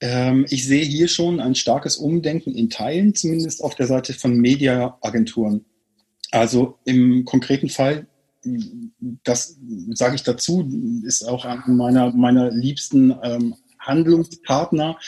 ähm, 0.00 0.46
ich 0.50 0.66
sehe 0.66 0.84
hier 0.84 1.08
schon 1.08 1.40
ein 1.40 1.54
starkes 1.54 1.96
Umdenken 1.96 2.54
in 2.54 2.70
Teilen, 2.70 3.14
zumindest 3.14 3.62
auf 3.62 3.74
der 3.74 3.86
Seite 3.86 4.14
von 4.14 4.36
Mediaagenturen. 4.36 5.64
Also 6.30 6.78
im 6.84 7.24
konkreten 7.24 7.68
Fall, 7.68 8.06
das 9.22 9.56
sage 9.92 10.16
ich 10.16 10.22
dazu, 10.22 10.68
ist 11.04 11.22
auch 11.22 11.44
einer 11.44 11.68
meiner, 11.68 12.12
meiner 12.12 12.50
liebsten 12.50 13.14
ähm, 13.22 13.54
Handlungspartner, 13.78 14.98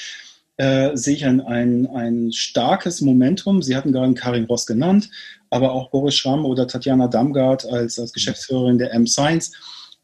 äh, 0.58 0.96
sehe 0.96 1.16
ich 1.16 1.24
ein, 1.26 1.40
ein, 1.40 1.86
ein 1.86 2.32
starkes 2.32 3.00
Momentum. 3.00 3.62
Sie 3.62 3.76
hatten 3.76 3.92
gerade 3.92 4.14
Karin 4.14 4.44
Ross 4.44 4.66
genannt 4.66 5.10
aber 5.50 5.72
auch 5.72 5.90
Boris 5.90 6.14
Schramm 6.16 6.44
oder 6.44 6.66
Tatjana 6.66 7.08
Damgard 7.08 7.66
als, 7.66 7.98
als 7.98 8.12
Geschäftsführerin 8.12 8.78
der 8.78 8.92
M-Science, 8.92 9.52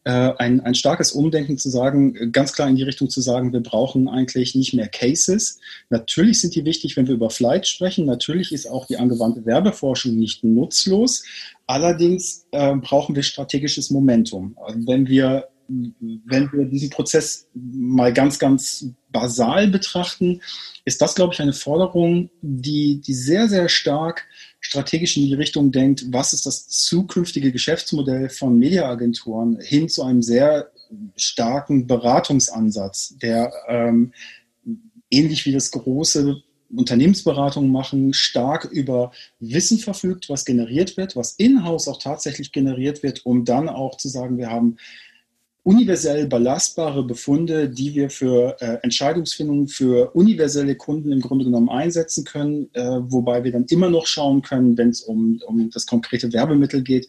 äh, 0.05 0.33
ein, 0.39 0.61
ein 0.61 0.75
starkes 0.75 1.13
Umdenken 1.13 1.59
zu 1.59 1.71
sagen, 1.71 2.33
ganz 2.33 2.53
klar 2.53 2.69
in 2.69 2.75
die 2.75 2.83
Richtung 2.83 3.09
zu 3.09 3.21
sagen, 3.21 3.53
wir 3.53 3.61
brauchen 3.61 4.09
eigentlich 4.09 4.55
nicht 4.57 4.75
mehr 4.75 4.89
Cases. 4.89 5.61
Natürlich 5.91 6.41
sind 6.41 6.57
die 6.57 6.65
wichtig, 6.65 6.97
wenn 6.97 7.07
wir 7.07 7.15
über 7.15 7.31
Flight 7.31 7.69
sprechen. 7.69 8.05
Natürlich 8.05 8.53
ist 8.53 8.69
auch 8.69 8.87
die 8.87 8.97
angewandte 8.97 9.47
Werbeforschung 9.47 10.17
nicht 10.17 10.43
nutzlos. 10.43 11.25
Allerdings 11.67 12.47
äh, 12.51 12.75
brauchen 12.75 13.15
wir 13.15 13.23
strategisches 13.23 13.91
Momentum. 13.91 14.57
Wenn 14.75 15.07
wir 15.07 15.49
wenn 15.69 16.53
wir 16.53 16.65
diesen 16.67 16.91
Prozess 16.91 17.49
mal 17.55 18.13
ganz, 18.13 18.39
ganz 18.39 18.87
basal 19.11 19.69
betrachten, 19.69 20.41
ist 20.85 21.01
das, 21.01 21.15
glaube 21.15 21.33
ich, 21.33 21.41
eine 21.41 21.53
Forderung, 21.53 22.31
die, 22.43 23.01
die 23.01 23.15
sehr, 23.15 23.49
sehr 23.49 23.69
stark 23.69 24.27
strategisch 24.63 25.17
in 25.17 25.27
die 25.27 25.35
Richtung 25.35 25.73
denkt, 25.73 26.07
was 26.11 26.33
ist 26.33 26.47
das 26.47 26.69
zukünftige 26.69 27.53
Geschäftsmodell 27.53 28.31
von 28.31 28.59
Mediaagenturen 28.59 29.61
hin 29.61 29.89
zu 29.89 30.03
einem 30.03 30.23
sehr 30.23 30.71
starken 31.17 31.87
Beratungsansatz, 31.87 33.17
der 33.21 33.53
ähm, 33.69 34.13
ähnlich 35.11 35.45
wie 35.45 35.53
das 35.53 35.71
große 35.73 36.43
Unternehmensberatungen 36.75 37.71
machen, 37.71 38.15
stark 38.15 38.65
über 38.65 39.13
Wissen 39.41 39.79
verfügt, 39.79 40.31
was 40.31 40.45
generiert 40.45 40.97
wird, 40.97 41.17
was 41.17 41.33
in-house 41.33 41.89
auch 41.89 41.99
tatsächlich 41.99 42.53
generiert 42.53 43.03
wird, 43.03 43.27
um 43.27 43.45
dann 43.45 43.69
auch 43.69 43.99
zu 43.99 44.09
sagen, 44.09 44.39
wir 44.39 44.49
haben 44.49 44.79
universell 45.65 46.27
belastbare 46.27 47.05
Befunde, 47.05 47.69
die 47.69 47.95
wir 47.95 48.11
für 48.11 48.57
äh, 48.61 48.79
Entscheidungsfindungen 48.83 49.69
für 49.69 50.15
universelle 50.15 50.75
Kunden 50.75 51.13
im 51.13 51.21
Grunde 51.21 51.45
genommen 51.45 51.69
einsetzen 51.69 52.25
können, 52.25 52.69
äh, 52.73 52.99
wobei 53.03 53.45
wir 53.45 53.53
dann 53.53 53.67
immer 53.71 53.89
noch 53.89 54.07
schauen 54.07 54.43
können, 54.43 54.77
wenn 54.77 54.91
es 54.91 55.03
um, 55.03 55.41
um 55.47 55.71
das 55.71 55.87
konkrete 55.87 56.33
Werbemittel 56.33 56.83
geht, 56.83 57.07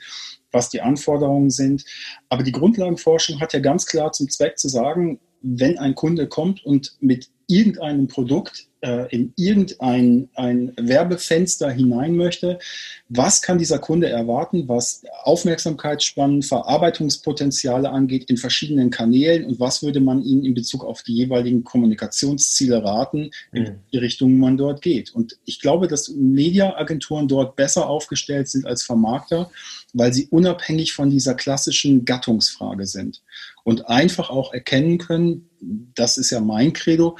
was 0.51 0.69
die 0.69 0.81
Anforderungen 0.81 1.49
sind. 1.49 1.83
Aber 2.29 2.43
die 2.43 2.51
Grundlagenforschung 2.51 3.39
hat 3.39 3.53
ja 3.53 3.59
ganz 3.59 3.87
klar 3.87 4.11
zum 4.11 4.29
Zweck 4.29 4.59
zu 4.59 4.69
sagen, 4.69 5.19
wenn 5.41 5.79
ein 5.79 5.95
Kunde 5.95 6.27
kommt 6.27 6.63
und 6.63 6.95
mit 7.01 7.29
irgendeinem 7.53 8.07
Produkt 8.07 8.67
äh, 8.81 9.07
in 9.15 9.33
irgendein 9.37 10.29
ein 10.35 10.73
Werbefenster 10.75 11.69
hinein 11.71 12.15
möchte, 12.15 12.59
was 13.07 13.41
kann 13.41 13.57
dieser 13.57 13.79
Kunde 13.79 14.09
erwarten, 14.09 14.67
was 14.67 15.03
Aufmerksamkeitsspannen, 15.23 16.41
Verarbeitungspotenziale 16.41 17.89
angeht 17.89 18.25
in 18.29 18.37
verschiedenen 18.37 18.89
Kanälen 18.89 19.45
und 19.45 19.59
was 19.59 19.83
würde 19.83 20.01
man 20.01 20.21
ihnen 20.21 20.43
in 20.43 20.53
Bezug 20.53 20.83
auf 20.83 21.03
die 21.03 21.13
jeweiligen 21.13 21.63
Kommunikationsziele 21.63 22.83
raten, 22.83 23.31
in 23.53 23.63
mhm. 23.63 23.75
die 23.93 23.99
Richtung 23.99 24.37
man 24.37 24.57
dort 24.57 24.81
geht. 24.81 25.15
Und 25.15 25.37
ich 25.45 25.61
glaube, 25.61 25.87
dass 25.87 26.09
Mediaagenturen 26.09 27.27
dort 27.27 27.55
besser 27.55 27.87
aufgestellt 27.87 28.49
sind 28.49 28.65
als 28.65 28.83
Vermarkter, 28.83 29.49
weil 29.93 30.11
sie 30.11 30.27
unabhängig 30.29 30.93
von 30.93 31.09
dieser 31.09 31.35
klassischen 31.35 32.03
Gattungsfrage 32.03 32.85
sind 32.85 33.21
und 33.63 33.87
einfach 33.87 34.29
auch 34.29 34.53
erkennen 34.53 34.97
können, 34.97 35.49
das 35.95 36.17
ist 36.17 36.31
ja 36.31 36.39
mein 36.39 36.73
Credo, 36.73 37.17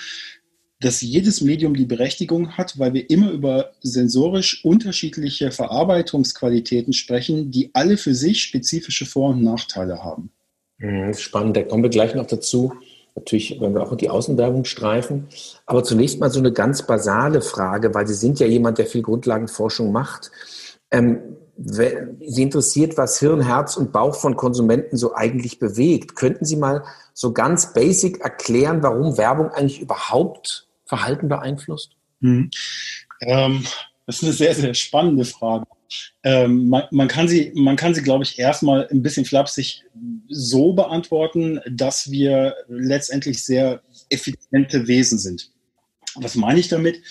dass 0.79 1.01
jedes 1.01 1.41
Medium 1.41 1.75
die 1.75 1.85
Berechtigung 1.85 2.57
hat, 2.57 2.77
weil 2.77 2.93
wir 2.93 3.09
immer 3.09 3.31
über 3.31 3.71
sensorisch 3.81 4.65
unterschiedliche 4.65 5.51
Verarbeitungsqualitäten 5.51 6.91
sprechen, 6.91 7.51
die 7.51 7.71
alle 7.73 7.95
für 7.97 8.13
sich 8.13 8.41
spezifische 8.41 9.05
Vor- 9.05 9.29
und 9.29 9.43
Nachteile 9.43 10.03
haben. 10.03 10.31
Mhm, 10.79 11.07
das 11.07 11.17
ist 11.17 11.23
spannend, 11.23 11.55
da 11.55 11.63
kommen 11.63 11.83
wir 11.83 11.89
gleich 11.89 12.15
noch 12.15 12.27
dazu. 12.27 12.73
Natürlich 13.15 13.62
werden 13.62 13.75
wir 13.75 13.83
auch 13.83 13.95
die 13.95 14.09
Außenwerbung 14.09 14.65
streifen. 14.65 15.27
Aber 15.65 15.83
zunächst 15.83 16.19
mal 16.19 16.31
so 16.31 16.39
eine 16.39 16.51
ganz 16.51 16.85
basale 16.85 17.41
Frage, 17.41 17.93
weil 17.93 18.07
Sie 18.07 18.15
sind 18.15 18.39
ja 18.39 18.47
jemand, 18.47 18.79
der 18.79 18.88
viel 18.88 19.03
Grundlagenforschung 19.03 19.91
macht. 19.91 20.31
Ähm, 20.91 21.38
Sie 21.55 22.41
interessiert, 22.41 22.98
was 22.98 23.19
Hirn, 23.19 23.41
Herz 23.41 23.77
und 23.77 23.91
Bauch 23.91 24.15
von 24.15 24.36
Konsumenten 24.36 24.98
so 24.98 25.13
eigentlich 25.13 25.60
bewegt. 25.60 26.15
Könnten 26.15 26.45
Sie 26.45 26.55
mal 26.55 26.83
so 27.13 27.31
ganz 27.31 27.74
basic 27.74 28.22
erklären, 28.22 28.81
warum 28.81 29.17
Werbung 29.17 29.50
eigentlich 29.50 29.81
überhaupt 29.81 30.67
Verhalten 30.86 31.27
beeinflusst? 31.29 31.91
Mhm. 32.22 32.50
Ähm, 33.22 33.63
das 34.05 34.17
ist 34.17 34.24
eine 34.24 34.33
sehr, 34.33 34.55
sehr 34.55 34.74
spannende 34.74 35.25
Frage. 35.25 35.65
Ähm, 36.24 36.69
man, 36.69 36.83
man, 36.91 37.07
kann 37.07 37.27
sie, 37.27 37.51
man 37.55 37.75
kann 37.75 37.93
sie, 37.93 38.01
glaube 38.01 38.24
ich, 38.24 38.39
erstmal 38.39 38.88
ein 38.88 39.03
bisschen 39.03 39.25
flapsig 39.25 39.83
so 40.29 40.74
beantworten, 40.74 41.60
dass 41.69 42.10
wir 42.10 42.55
letztendlich 42.67 43.43
sehr 43.43 43.81
effiziente 44.10 44.88
Wesen 44.88 45.19
sind. 45.19 45.51
Was 46.15 46.36
meine 46.36 46.60
ich 46.60 46.67
damit? 46.67 47.01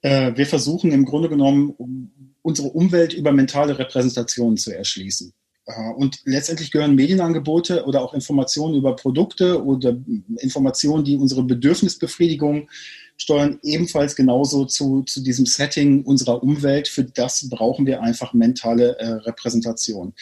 Äh, 0.00 0.32
wir 0.36 0.46
versuchen 0.46 0.92
im 0.92 1.04
Grunde 1.04 1.28
genommen, 1.28 2.31
unsere 2.42 2.68
Umwelt 2.68 3.14
über 3.14 3.32
mentale 3.32 3.78
Repräsentationen 3.78 4.56
zu 4.56 4.76
erschließen. 4.76 5.32
Äh, 5.66 5.90
und 5.96 6.20
letztendlich 6.24 6.70
gehören 6.70 6.94
Medienangebote 6.94 7.84
oder 7.84 8.02
auch 8.02 8.14
Informationen 8.14 8.74
über 8.74 8.96
Produkte 8.96 9.64
oder 9.64 9.96
Informationen, 10.38 11.04
die 11.04 11.16
unsere 11.16 11.44
Bedürfnisbefriedigung 11.44 12.68
steuern, 13.16 13.60
ebenfalls 13.62 14.16
genauso 14.16 14.64
zu, 14.64 15.02
zu 15.02 15.22
diesem 15.22 15.46
Setting 15.46 16.02
unserer 16.04 16.42
Umwelt. 16.42 16.88
Für 16.88 17.04
das 17.04 17.48
brauchen 17.48 17.86
wir 17.86 18.02
einfach 18.02 18.32
mentale 18.32 18.98
äh, 18.98 19.06
Repräsentation. 19.06 20.14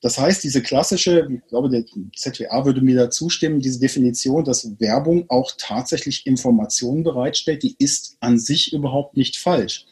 Das 0.00 0.18
heißt, 0.18 0.42
diese 0.42 0.62
klassische, 0.62 1.28
ich 1.30 1.46
glaube, 1.48 1.68
der 1.68 1.84
ZWA 2.14 2.64
würde 2.64 2.80
mir 2.80 2.96
da 2.96 3.10
zustimmen, 3.10 3.60
diese 3.60 3.80
Definition, 3.80 4.44
dass 4.44 4.80
Werbung 4.80 5.26
auch 5.28 5.52
tatsächlich 5.58 6.26
Informationen 6.26 7.02
bereitstellt, 7.02 7.62
die 7.62 7.76
ist 7.78 8.16
an 8.20 8.38
sich 8.38 8.72
überhaupt 8.72 9.16
nicht 9.16 9.36
falsch. 9.36 9.84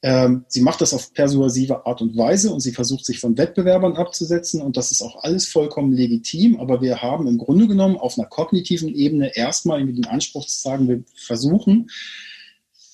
Ähm, 0.00 0.44
sie 0.46 0.60
macht 0.60 0.80
das 0.80 0.94
auf 0.94 1.12
persuasive 1.12 1.84
Art 1.84 2.00
und 2.00 2.16
Weise 2.16 2.52
und 2.52 2.60
sie 2.60 2.72
versucht 2.72 3.04
sich 3.04 3.18
von 3.18 3.36
Wettbewerbern 3.36 3.96
abzusetzen 3.96 4.62
und 4.62 4.76
das 4.76 4.92
ist 4.92 5.02
auch 5.02 5.24
alles 5.24 5.46
vollkommen 5.46 5.92
legitim, 5.92 6.60
aber 6.60 6.80
wir 6.80 7.02
haben 7.02 7.26
im 7.26 7.36
Grunde 7.36 7.66
genommen 7.66 7.96
auf 7.96 8.16
einer 8.16 8.28
kognitiven 8.28 8.94
Ebene 8.94 9.36
erstmal 9.36 9.84
den 9.84 10.06
Anspruch 10.06 10.46
zu 10.46 10.60
sagen, 10.60 10.88
wir 10.88 11.02
versuchen 11.16 11.90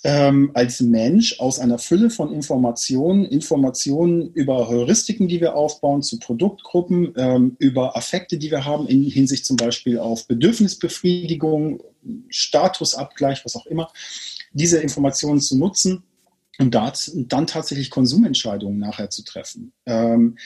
ähm, 0.02 0.50
als 0.54 0.80
Mensch 0.80 1.40
aus 1.40 1.58
einer 1.58 1.78
Fülle 1.78 2.08
von 2.08 2.32
Informationen, 2.32 3.26
Informationen 3.26 4.32
über 4.32 4.68
Heuristiken, 4.68 5.28
die 5.28 5.42
wir 5.42 5.56
aufbauen, 5.56 6.02
zu 6.02 6.18
Produktgruppen, 6.18 7.12
ähm, 7.16 7.56
über 7.58 7.96
Affekte, 7.96 8.38
die 8.38 8.50
wir 8.50 8.64
haben 8.64 8.86
in 8.86 9.02
Hinsicht 9.04 9.44
zum 9.44 9.56
Beispiel 9.56 9.98
auf 9.98 10.26
Bedürfnisbefriedigung, 10.26 11.82
Statusabgleich, 12.28 13.44
was 13.44 13.56
auch 13.56 13.66
immer, 13.66 13.90
diese 14.52 14.78
Informationen 14.78 15.40
zu 15.40 15.58
nutzen 15.58 16.02
und 16.58 16.74
dann 16.74 17.46
tatsächlich 17.46 17.90
Konsumentscheidungen 17.90 18.78
nachher 18.78 19.10
zu 19.10 19.24
treffen. 19.24 19.72
Ähm, 19.86 20.36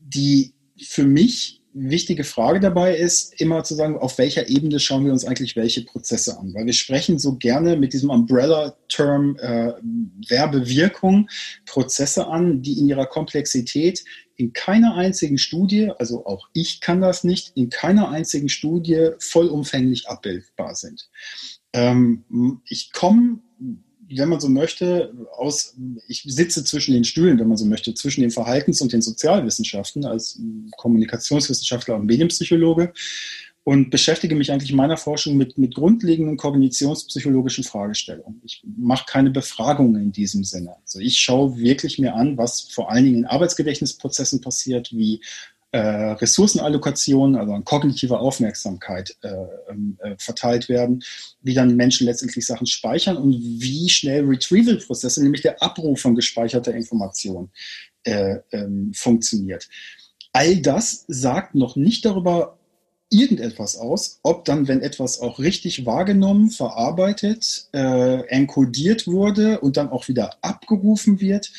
die 0.00 0.54
für 0.80 1.04
mich 1.04 1.58
wichtige 1.74 2.24
Frage 2.24 2.60
dabei 2.60 2.96
ist, 2.96 3.40
immer 3.40 3.62
zu 3.62 3.74
sagen, 3.74 3.96
auf 3.98 4.18
welcher 4.18 4.48
Ebene 4.48 4.80
schauen 4.80 5.04
wir 5.04 5.12
uns 5.12 5.24
eigentlich 5.24 5.54
welche 5.54 5.84
Prozesse 5.84 6.38
an? 6.38 6.54
Weil 6.54 6.66
wir 6.66 6.72
sprechen 6.72 7.18
so 7.18 7.36
gerne 7.36 7.76
mit 7.76 7.92
diesem 7.92 8.10
Umbrella-Term 8.10 9.36
äh, 9.38 9.72
Werbewirkung 10.28 11.28
Prozesse 11.66 12.26
an, 12.26 12.62
die 12.62 12.78
in 12.78 12.88
ihrer 12.88 13.06
Komplexität 13.06 14.04
in 14.36 14.52
keiner 14.52 14.94
einzigen 14.94 15.36
Studie, 15.36 15.90
also 15.98 16.24
auch 16.24 16.48
ich 16.52 16.80
kann 16.80 17.00
das 17.00 17.24
nicht, 17.24 17.56
in 17.56 17.70
keiner 17.70 18.08
einzigen 18.08 18.48
Studie 18.48 19.10
vollumfänglich 19.18 20.08
abbildbar 20.08 20.74
sind. 20.74 21.10
Ähm, 21.72 22.62
ich 22.64 22.92
komme 22.92 23.40
wenn 24.10 24.28
man 24.28 24.40
so 24.40 24.48
möchte, 24.48 25.12
aus, 25.36 25.74
ich 26.06 26.22
sitze 26.26 26.64
zwischen 26.64 26.94
den 26.94 27.04
Stühlen, 27.04 27.38
wenn 27.38 27.48
man 27.48 27.56
so 27.56 27.66
möchte, 27.66 27.94
zwischen 27.94 28.22
den 28.22 28.30
Verhaltens- 28.30 28.80
und 28.80 28.92
den 28.92 29.02
Sozialwissenschaften 29.02 30.04
als 30.04 30.40
Kommunikationswissenschaftler 30.76 31.96
und 31.96 32.06
Medienpsychologe 32.06 32.92
und 33.64 33.90
beschäftige 33.90 34.34
mich 34.34 34.50
eigentlich 34.50 34.70
in 34.70 34.76
meiner 34.76 34.96
Forschung 34.96 35.36
mit, 35.36 35.58
mit 35.58 35.74
grundlegenden 35.74 36.38
kognitionspsychologischen 36.38 37.64
Fragestellungen. 37.64 38.40
Ich 38.42 38.62
mache 38.64 39.04
keine 39.06 39.30
Befragungen 39.30 40.00
in 40.02 40.12
diesem 40.12 40.42
Sinne. 40.42 40.76
Also 40.82 41.00
ich 41.00 41.20
schaue 41.20 41.58
wirklich 41.58 41.98
mir 41.98 42.14
an, 42.14 42.38
was 42.38 42.62
vor 42.62 42.90
allen 42.90 43.04
Dingen 43.04 43.18
in 43.18 43.26
Arbeitsgedächtnisprozessen 43.26 44.40
passiert, 44.40 44.90
wie 44.92 45.20
äh, 45.70 45.78
Ressourcenallokationen, 45.78 47.36
also 47.36 47.52
an 47.52 47.64
kognitiver 47.64 48.20
Aufmerksamkeit 48.20 49.16
äh, 49.22 49.28
ähm, 49.68 49.98
äh, 50.02 50.14
verteilt 50.18 50.68
werden, 50.68 51.02
wie 51.42 51.54
dann 51.54 51.76
Menschen 51.76 52.06
letztendlich 52.06 52.46
Sachen 52.46 52.66
speichern 52.66 53.16
und 53.16 53.34
wie 53.34 53.88
schnell 53.88 54.24
Retrieval-Prozesse, 54.24 55.22
nämlich 55.22 55.42
der 55.42 55.62
Abruf 55.62 56.00
von 56.00 56.14
gespeicherter 56.14 56.74
Information, 56.74 57.50
äh, 58.04 58.36
ähm, 58.52 58.92
funktioniert. 58.94 59.68
All 60.32 60.56
das 60.56 61.04
sagt 61.08 61.54
noch 61.54 61.76
nicht 61.76 62.04
darüber 62.04 62.58
irgendetwas 63.10 63.76
aus, 63.76 64.20
ob 64.22 64.44
dann, 64.44 64.68
wenn 64.68 64.80
etwas 64.80 65.20
auch 65.20 65.38
richtig 65.38 65.86
wahrgenommen, 65.86 66.50
verarbeitet, 66.50 67.68
äh, 67.72 68.26
enkodiert 68.28 69.06
wurde 69.06 69.60
und 69.60 69.76
dann 69.76 69.88
auch 69.88 70.08
wieder 70.08 70.36
abgerufen 70.42 71.20
wird, 71.20 71.50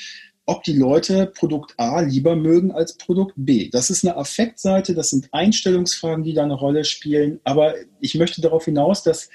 ob 0.49 0.63
die 0.63 0.73
Leute 0.73 1.27
Produkt 1.27 1.75
A 1.77 2.01
lieber 2.01 2.35
mögen 2.35 2.71
als 2.71 2.97
Produkt 2.97 3.33
B. 3.35 3.69
Das 3.69 3.91
ist 3.91 4.03
eine 4.03 4.17
Affektseite, 4.17 4.95
das 4.95 5.11
sind 5.11 5.29
Einstellungsfragen, 5.31 6.23
die 6.23 6.33
da 6.33 6.43
eine 6.43 6.55
Rolle 6.55 6.85
spielen. 6.85 7.39
Aber 7.43 7.75
ich 7.99 8.15
möchte 8.15 8.41
darauf 8.41 8.65
hinaus, 8.65 9.03
dass 9.03 9.29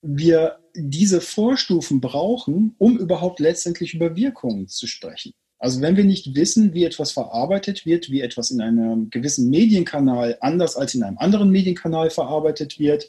wir 0.00 0.60
diese 0.76 1.20
Vorstufen 1.20 2.00
brauchen, 2.00 2.76
um 2.78 2.98
überhaupt 2.98 3.40
letztendlich 3.40 3.94
über 3.94 4.14
Wirkungen 4.14 4.68
zu 4.68 4.86
sprechen. 4.86 5.32
Also 5.58 5.80
wenn 5.80 5.96
wir 5.96 6.04
nicht 6.04 6.36
wissen, 6.36 6.72
wie 6.72 6.84
etwas 6.84 7.10
verarbeitet 7.10 7.84
wird, 7.84 8.08
wie 8.08 8.20
etwas 8.20 8.52
in 8.52 8.60
einem 8.60 9.10
gewissen 9.10 9.50
Medienkanal 9.50 10.38
anders 10.40 10.76
als 10.76 10.94
in 10.94 11.02
einem 11.02 11.18
anderen 11.18 11.50
Medienkanal 11.50 12.10
verarbeitet 12.10 12.78
wird, 12.78 13.08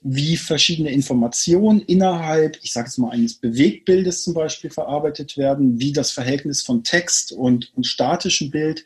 wie 0.00 0.36
verschiedene 0.36 0.92
Informationen 0.92 1.80
innerhalb, 1.80 2.58
ich 2.62 2.72
sage 2.72 2.86
jetzt 2.86 2.98
mal, 2.98 3.10
eines 3.10 3.34
Bewegtbildes 3.34 4.22
zum 4.22 4.34
Beispiel 4.34 4.70
verarbeitet 4.70 5.36
werden, 5.36 5.80
wie 5.80 5.92
das 5.92 6.12
Verhältnis 6.12 6.62
von 6.62 6.84
Text 6.84 7.32
und, 7.32 7.72
und 7.76 7.86
statischem 7.86 8.50
Bild 8.50 8.84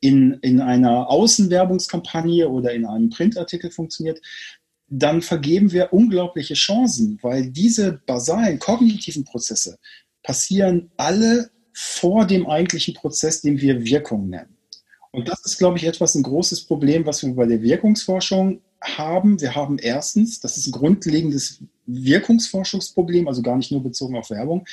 in, 0.00 0.34
in 0.42 0.60
einer 0.60 1.10
Außenwerbungskampagne 1.10 2.48
oder 2.48 2.72
in 2.72 2.86
einem 2.86 3.10
Printartikel 3.10 3.70
funktioniert, 3.70 4.20
dann 4.88 5.20
vergeben 5.20 5.72
wir 5.72 5.92
unglaubliche 5.92 6.54
Chancen, 6.54 7.18
weil 7.22 7.50
diese 7.50 8.00
basalen 8.06 8.58
kognitiven 8.58 9.24
Prozesse 9.24 9.78
passieren 10.22 10.90
alle 10.96 11.50
vor 11.72 12.26
dem 12.26 12.46
eigentlichen 12.46 12.94
Prozess, 12.94 13.42
den 13.42 13.60
wir 13.60 13.84
Wirkung 13.84 14.28
nennen. 14.30 14.56
Und 15.12 15.28
das 15.28 15.44
ist, 15.44 15.58
glaube 15.58 15.78
ich, 15.78 15.84
etwas 15.84 16.14
ein 16.14 16.22
großes 16.22 16.66
Problem, 16.66 17.06
was 17.06 17.22
wir 17.22 17.34
bei 17.34 17.46
der 17.46 17.62
Wirkungsforschung 17.62 18.60
haben, 18.86 19.40
wir 19.40 19.54
haben 19.54 19.78
erstens, 19.78 20.40
das 20.40 20.56
ist 20.56 20.68
ein 20.68 20.72
grundlegendes 20.72 21.60
Wirkungsforschungsproblem, 21.86 23.28
also 23.28 23.42
gar 23.42 23.56
nicht 23.56 23.72
nur 23.72 23.82
bezogen 23.82 24.16
auf 24.16 24.30
Werbung, 24.30 24.66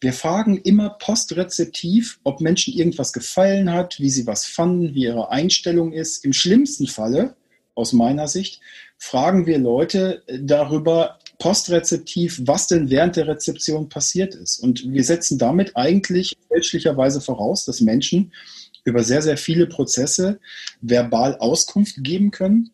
wir 0.00 0.12
fragen 0.12 0.58
immer 0.58 0.90
postrezeptiv, 0.90 2.18
ob 2.24 2.42
Menschen 2.42 2.74
irgendwas 2.74 3.14
gefallen 3.14 3.72
hat, 3.72 4.00
wie 4.00 4.10
sie 4.10 4.26
was 4.26 4.44
fanden, 4.44 4.94
wie 4.94 5.04
ihre 5.04 5.30
Einstellung 5.30 5.92
ist. 5.92 6.26
Im 6.26 6.34
schlimmsten 6.34 6.86
Falle, 6.86 7.36
aus 7.74 7.94
meiner 7.94 8.28
Sicht, 8.28 8.60
fragen 8.98 9.46
wir 9.46 9.58
Leute 9.58 10.22
darüber 10.40 11.18
postrezeptiv, 11.38 12.42
was 12.44 12.66
denn 12.66 12.90
während 12.90 13.16
der 13.16 13.28
Rezeption 13.28 13.88
passiert 13.88 14.34
ist. 14.34 14.58
Und 14.58 14.92
wir 14.92 15.04
setzen 15.04 15.38
damit 15.38 15.74
eigentlich 15.74 16.36
fälschlicherweise 16.48 17.22
voraus, 17.22 17.64
dass 17.64 17.80
Menschen 17.80 18.32
über 18.84 19.02
sehr, 19.02 19.22
sehr 19.22 19.38
viele 19.38 19.66
Prozesse 19.66 20.38
verbal 20.82 21.38
Auskunft 21.38 22.04
geben 22.04 22.30
können 22.30 22.73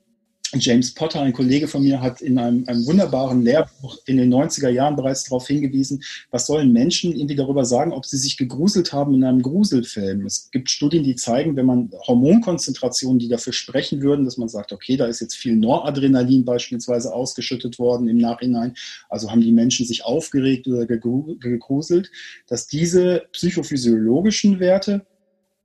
James 0.59 0.93
Potter, 0.95 1.21
ein 1.21 1.33
Kollege 1.33 1.69
von 1.69 1.83
mir, 1.83 2.01
hat 2.01 2.21
in 2.21 2.37
einem, 2.39 2.65
einem, 2.67 2.85
wunderbaren 2.87 3.43
Lehrbuch 3.43 3.99
in 4.07 4.17
den 4.17 4.33
90er 4.35 4.69
Jahren 4.69 4.97
bereits 4.97 5.25
darauf 5.25 5.47
hingewiesen, 5.47 6.03
was 6.31 6.47
sollen 6.47 6.73
Menschen 6.73 7.13
irgendwie 7.13 7.37
darüber 7.37 7.65
sagen, 7.65 7.93
ob 7.93 8.05
sie 8.05 8.17
sich 8.17 8.37
gegruselt 8.37 8.93
haben 8.93 9.15
in 9.15 9.23
einem 9.23 9.43
Gruselfilm. 9.43 10.27
Es 10.27 10.51
gibt 10.51 10.69
Studien, 10.69 11.05
die 11.05 11.15
zeigen, 11.15 11.55
wenn 11.55 11.67
man 11.67 11.91
Hormonkonzentrationen, 12.07 13.21
die 13.21 13.29
dafür 13.29 13.53
sprechen 13.53 14.03
würden, 14.03 14.25
dass 14.25 14.39
man 14.39 14.49
sagt, 14.49 14.73
okay, 14.73 14.97
da 14.97 15.07
ist 15.07 15.21
jetzt 15.21 15.37
viel 15.37 15.55
Noradrenalin 15.55 16.45
beispielsweise 16.45 17.15
ausgeschüttet 17.15 17.79
worden 17.79 18.09
im 18.09 18.19
Nachhinein, 18.19 18.75
also 19.09 19.31
haben 19.31 19.43
die 19.43 19.53
Menschen 19.53 19.87
sich 19.87 20.05
aufgeregt 20.05 20.67
oder 20.67 20.87
gegruselt, 20.87 22.11
dass 22.49 22.67
diese 22.67 23.23
psychophysiologischen 23.33 24.59
Werte 24.59 25.07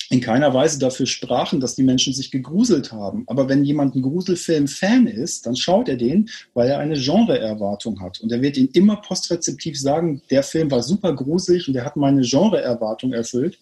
in 0.09 0.21
keiner 0.21 0.53
Weise 0.53 0.79
dafür 0.79 1.05
sprachen, 1.05 1.59
dass 1.59 1.75
die 1.75 1.83
Menschen 1.83 2.13
sich 2.13 2.31
gegruselt 2.31 2.91
haben. 2.91 3.24
Aber 3.27 3.50
wenn 3.50 3.63
jemand 3.63 3.95
ein 3.95 4.01
Gruselfilm-Fan 4.01 5.07
ist, 5.07 5.45
dann 5.45 5.55
schaut 5.55 5.89
er 5.89 5.97
den, 5.97 6.29
weil 6.53 6.69
er 6.69 6.79
eine 6.79 6.95
Genreerwartung 7.00 8.00
hat. 8.01 8.19
Und 8.21 8.31
er 8.31 8.41
wird 8.41 8.57
ihn 8.57 8.69
immer 8.74 8.97
postrezeptiv 8.97 9.79
sagen, 9.79 10.21
der 10.29 10.43
Film 10.43 10.69
war 10.69 10.83
super 10.83 11.13
gruselig 11.13 11.67
und 11.67 11.74
der 11.74 11.85
hat 11.85 11.95
meine 11.95 12.21
Genreerwartung 12.21 13.13
erfüllt, 13.13 13.57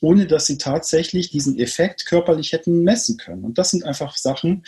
ohne 0.00 0.26
dass 0.26 0.46
sie 0.46 0.58
tatsächlich 0.58 1.30
diesen 1.30 1.58
Effekt 1.58 2.06
körperlich 2.06 2.52
hätten 2.52 2.82
messen 2.82 3.16
können. 3.16 3.44
Und 3.44 3.58
das 3.58 3.70
sind 3.70 3.84
einfach 3.84 4.16
Sachen, 4.16 4.64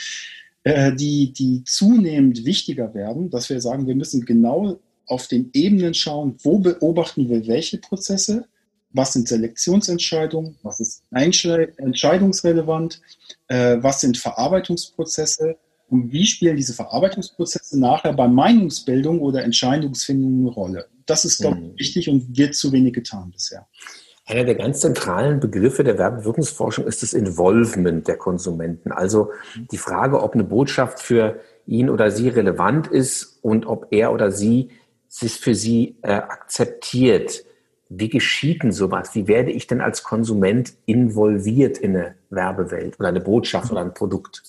äh, 0.64 0.94
die, 0.94 1.32
die 1.32 1.62
zunehmend 1.64 2.44
wichtiger 2.44 2.94
werden, 2.94 3.30
dass 3.30 3.50
wir 3.50 3.60
sagen, 3.60 3.86
wir 3.86 3.94
müssen 3.94 4.24
genau 4.24 4.80
auf 5.06 5.26
den 5.26 5.50
Ebenen 5.52 5.94
schauen, 5.94 6.36
wo 6.42 6.58
beobachten 6.58 7.28
wir 7.28 7.46
welche 7.46 7.78
Prozesse, 7.78 8.46
was 8.98 9.12
sind 9.12 9.28
Selektionsentscheidungen, 9.28 10.56
was 10.62 10.80
ist 10.80 11.04
entscheidungsrelevant, 11.12 13.00
äh, 13.46 13.76
was 13.80 14.00
sind 14.00 14.18
Verarbeitungsprozesse 14.18 15.56
und 15.88 16.12
wie 16.12 16.26
spielen 16.26 16.56
diese 16.56 16.74
Verarbeitungsprozesse 16.74 17.78
nachher 17.78 18.12
bei 18.12 18.26
Meinungsbildung 18.26 19.20
oder 19.20 19.44
Entscheidungsfindung 19.44 20.40
eine 20.40 20.50
Rolle. 20.50 20.88
Das 21.06 21.24
ist, 21.24 21.38
glaube 21.38 21.58
ich, 21.58 21.62
mhm. 21.62 21.78
wichtig 21.78 22.08
und 22.10 22.36
wird 22.36 22.56
zu 22.56 22.72
wenig 22.72 22.92
getan 22.92 23.30
bisher. 23.30 23.68
Einer 24.26 24.44
der 24.44 24.56
ganz 24.56 24.80
zentralen 24.80 25.38
Begriffe 25.40 25.84
der 25.84 25.96
Werbewirkungsforschung 25.96 26.86
ist 26.86 27.02
das 27.02 27.14
Involvement 27.14 28.06
der 28.08 28.18
Konsumenten. 28.18 28.90
Also 28.90 29.30
die 29.70 29.78
Frage, 29.78 30.20
ob 30.20 30.34
eine 30.34 30.44
Botschaft 30.44 31.00
für 31.00 31.40
ihn 31.66 31.88
oder 31.88 32.10
sie 32.10 32.28
relevant 32.28 32.88
ist 32.88 33.38
und 33.42 33.64
ob 33.64 33.86
er 33.90 34.12
oder 34.12 34.32
sie 34.32 34.70
es 35.08 35.36
für 35.36 35.54
sie 35.54 35.96
äh, 36.02 36.12
akzeptiert. 36.12 37.44
Wie 37.88 38.08
geschieht 38.08 38.62
denn 38.62 38.72
sowas? 38.72 39.14
Wie 39.14 39.28
werde 39.28 39.50
ich 39.50 39.66
denn 39.66 39.80
als 39.80 40.02
Konsument 40.02 40.74
involviert 40.84 41.78
in 41.78 41.96
eine 41.96 42.14
Werbewelt 42.28 42.98
oder 43.00 43.08
eine 43.08 43.20
Botschaft 43.20 43.70
oder 43.70 43.80
ein 43.80 43.94
Produkt? 43.94 44.42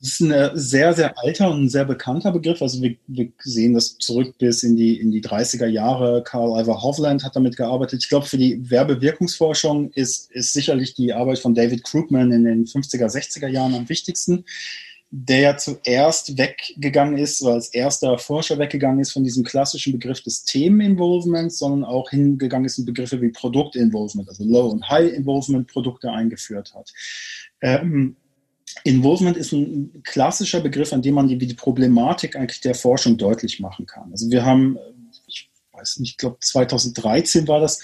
Das 0.00 0.10
ist 0.10 0.20
ein 0.20 0.50
sehr, 0.52 0.92
sehr 0.92 1.18
alter 1.18 1.50
und 1.50 1.64
ein 1.64 1.68
sehr 1.70 1.86
bekannter 1.86 2.30
Begriff. 2.30 2.60
Also 2.60 2.82
wir, 2.82 2.94
wir, 3.06 3.32
sehen 3.38 3.72
das 3.72 3.96
zurück 3.96 4.36
bis 4.36 4.62
in 4.62 4.76
die, 4.76 5.00
in 5.00 5.10
die 5.10 5.22
30er 5.22 5.66
Jahre. 5.66 6.22
Karl 6.22 6.60
Ivar 6.60 6.82
Hovland 6.82 7.24
hat 7.24 7.36
damit 7.36 7.56
gearbeitet. 7.56 8.02
Ich 8.02 8.10
glaube, 8.10 8.26
für 8.26 8.36
die 8.36 8.70
Werbewirkungsforschung 8.70 9.90
ist, 9.92 10.30
ist 10.30 10.52
sicherlich 10.52 10.92
die 10.92 11.14
Arbeit 11.14 11.38
von 11.38 11.54
David 11.54 11.84
Krugman 11.84 12.32
in 12.32 12.44
den 12.44 12.66
50er, 12.66 13.06
60er 13.06 13.48
Jahren 13.48 13.74
am 13.74 13.88
wichtigsten 13.88 14.44
der 15.16 15.38
ja 15.38 15.56
zuerst 15.56 16.36
weggegangen 16.36 17.16
ist, 17.18 17.40
oder 17.40 17.54
als 17.54 17.68
erster 17.68 18.18
Forscher 18.18 18.58
weggegangen 18.58 18.98
ist 18.98 19.12
von 19.12 19.22
diesem 19.22 19.44
klassischen 19.44 19.92
Begriff 19.92 20.20
des 20.22 20.42
Themeninvolvements, 20.44 21.58
sondern 21.58 21.84
auch 21.88 22.10
hingegangen 22.10 22.64
ist 22.64 22.78
in 22.78 22.84
Begriffe 22.84 23.22
wie 23.22 23.28
Produktinvolvement, 23.28 24.28
also 24.28 24.42
Low- 24.42 24.70
und 24.70 24.88
High-Involvement-Produkte 24.88 26.10
eingeführt 26.10 26.74
hat. 26.74 26.92
Ähm, 27.60 28.16
Involvement 28.82 29.36
ist 29.36 29.52
ein 29.52 30.02
klassischer 30.02 30.60
Begriff, 30.60 30.92
an 30.92 31.02
dem 31.02 31.14
man 31.14 31.28
die, 31.28 31.38
die 31.38 31.54
Problematik 31.54 32.34
eigentlich 32.34 32.60
der 32.60 32.74
Forschung 32.74 33.16
deutlich 33.16 33.60
machen 33.60 33.86
kann. 33.86 34.10
Also 34.10 34.28
wir 34.32 34.44
haben, 34.44 34.76
ich 35.28 35.48
weiß 35.74 36.00
nicht, 36.00 36.10
ich 36.10 36.16
glaube 36.16 36.38
2013 36.40 37.46
war 37.46 37.60
das, 37.60 37.80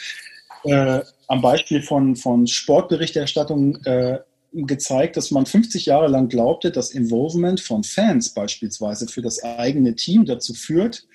äh, 0.64 1.00
am 1.28 1.40
Beispiel 1.40 1.80
von, 1.80 2.16
von 2.16 2.48
Sportberichterstattung 2.48 3.76
äh, 3.84 4.18
gezeigt, 4.52 5.16
dass 5.16 5.30
man 5.30 5.46
50 5.46 5.86
Jahre 5.86 6.08
lang 6.08 6.28
glaubte, 6.28 6.70
dass 6.70 6.90
Involvement 6.90 7.60
von 7.60 7.84
Fans 7.84 8.30
beispielsweise 8.30 9.06
für 9.06 9.22
das 9.22 9.42
eigene 9.42 9.94
Team 9.94 10.24
dazu 10.24 10.54
führt, 10.54 11.06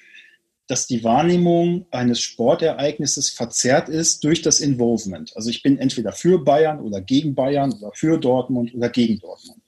dass 0.68 0.88
die 0.88 1.04
Wahrnehmung 1.04 1.86
eines 1.92 2.20
Sportereignisses 2.20 3.30
verzerrt 3.30 3.88
ist 3.88 4.24
durch 4.24 4.42
das 4.42 4.60
Involvement. 4.60 5.36
Also 5.36 5.50
ich 5.50 5.62
bin 5.62 5.78
entweder 5.78 6.12
für 6.12 6.44
Bayern 6.44 6.80
oder 6.80 7.02
gegen 7.02 7.36
Bayern 7.36 7.74
oder 7.74 7.92
für 7.94 8.18
Dortmund 8.18 8.74
oder 8.74 8.90
gegen 8.90 9.20
Dortmund. 9.20 9.62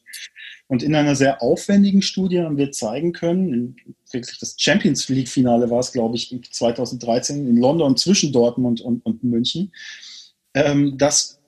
Und 0.68 0.84
in 0.84 0.96
einer 0.96 1.16
sehr 1.16 1.42
aufwendigen 1.42 2.02
Studie 2.02 2.42
haben 2.42 2.58
wir 2.58 2.72
zeigen 2.72 3.14
können, 3.14 3.78
wirklich 4.12 4.38
das 4.40 4.56
Champions 4.58 5.08
League-Finale 5.08 5.70
war 5.70 5.80
es, 5.80 5.94
glaube 5.94 6.16
ich, 6.16 6.36
2013 6.52 7.48
in 7.48 7.58
London 7.58 7.96
zwischen 7.96 8.34
Dortmund 8.34 8.82
und, 8.82 9.06
und 9.06 9.24
München, 9.24 9.72
ähm, 10.54 10.98
dass 10.98 11.40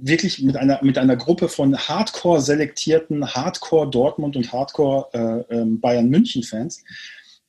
wirklich 0.00 0.40
mit 0.42 0.56
einer, 0.56 0.82
mit 0.82 0.98
einer 0.98 1.16
Gruppe 1.16 1.48
von 1.48 1.76
hardcore 1.76 2.40
selektierten 2.40 3.34
Hardcore 3.34 3.90
Dortmund 3.90 4.36
und 4.36 4.52
Hardcore 4.52 5.08
äh, 5.12 5.54
ähm, 5.54 5.80
Bayern 5.80 6.08
München 6.08 6.42
Fans, 6.42 6.82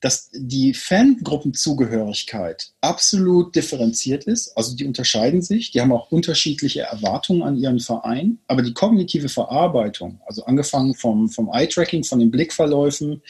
dass 0.00 0.30
die 0.32 0.72
Fangruppenzugehörigkeit 0.74 2.72
absolut 2.80 3.54
differenziert 3.54 4.24
ist. 4.24 4.56
Also 4.56 4.74
die 4.74 4.86
unterscheiden 4.86 5.42
sich, 5.42 5.70
die 5.70 5.80
haben 5.80 5.92
auch 5.92 6.10
unterschiedliche 6.10 6.82
Erwartungen 6.82 7.42
an 7.42 7.56
ihren 7.56 7.80
Verein, 7.80 8.38
aber 8.46 8.62
die 8.62 8.72
kognitive 8.72 9.28
Verarbeitung, 9.28 10.20
also 10.26 10.44
angefangen 10.44 10.94
vom, 10.94 11.28
vom 11.28 11.50
Eye-Tracking, 11.52 12.04
von 12.04 12.18
den 12.18 12.30
Blickverläufen, 12.30 13.22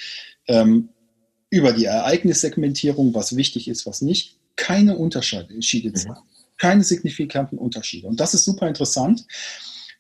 ähm, 0.47 0.91
über 1.51 1.73
die 1.73 1.87
Ereignissegmentierung, 1.87 3.13
was 3.13 3.35
wichtig 3.37 3.67
ist, 3.67 3.85
was 3.85 4.01
nicht, 4.03 4.37
keine 4.55 4.97
Unterschiede 4.97 5.91
mhm 5.91 6.17
keine 6.61 6.85
signifikanten 6.85 7.59
Unterschiede. 7.59 8.07
Und 8.07 8.21
das 8.21 8.35
ist 8.35 8.45
super 8.45 8.69
interessant. 8.69 9.25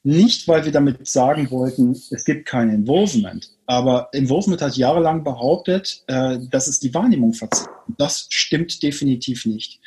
Nicht, 0.02 0.48
weil 0.48 0.64
wir 0.64 0.72
damit 0.72 1.06
sagen 1.06 1.50
wollten, 1.50 1.92
es 1.92 2.24
gibt 2.24 2.46
kein 2.46 2.70
Involvement, 2.70 3.50
aber 3.66 4.08
Involvement 4.12 4.62
hat 4.62 4.76
jahrelang 4.76 5.24
behauptet, 5.24 6.04
äh, 6.06 6.38
dass 6.50 6.68
es 6.68 6.80
die 6.80 6.94
Wahrnehmung 6.94 7.34
verzerrt. 7.34 7.68
Das 7.98 8.26
stimmt 8.30 8.82
definitiv 8.82 9.44
nicht. 9.44 9.80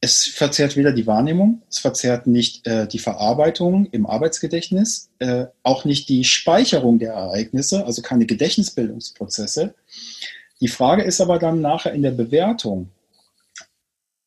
Es 0.00 0.24
verzerrt 0.24 0.76
weder 0.76 0.92
die 0.92 1.06
Wahrnehmung, 1.06 1.62
es 1.70 1.78
verzerrt 1.78 2.26
nicht 2.26 2.66
äh, 2.66 2.88
die 2.88 2.98
Verarbeitung 2.98 3.86
im 3.92 4.06
Arbeitsgedächtnis, 4.06 5.10
äh, 5.20 5.46
auch 5.62 5.84
nicht 5.84 6.08
die 6.08 6.24
Speicherung 6.24 6.98
der 6.98 7.12
Ereignisse, 7.12 7.86
also 7.86 8.02
keine 8.02 8.26
Gedächtnisbildungsprozesse. 8.26 9.74
Die 10.60 10.68
Frage 10.68 11.02
ist 11.02 11.20
aber 11.20 11.38
dann 11.38 11.60
nachher 11.60 11.92
in 11.92 12.02
der 12.02 12.10
Bewertung, 12.10 12.90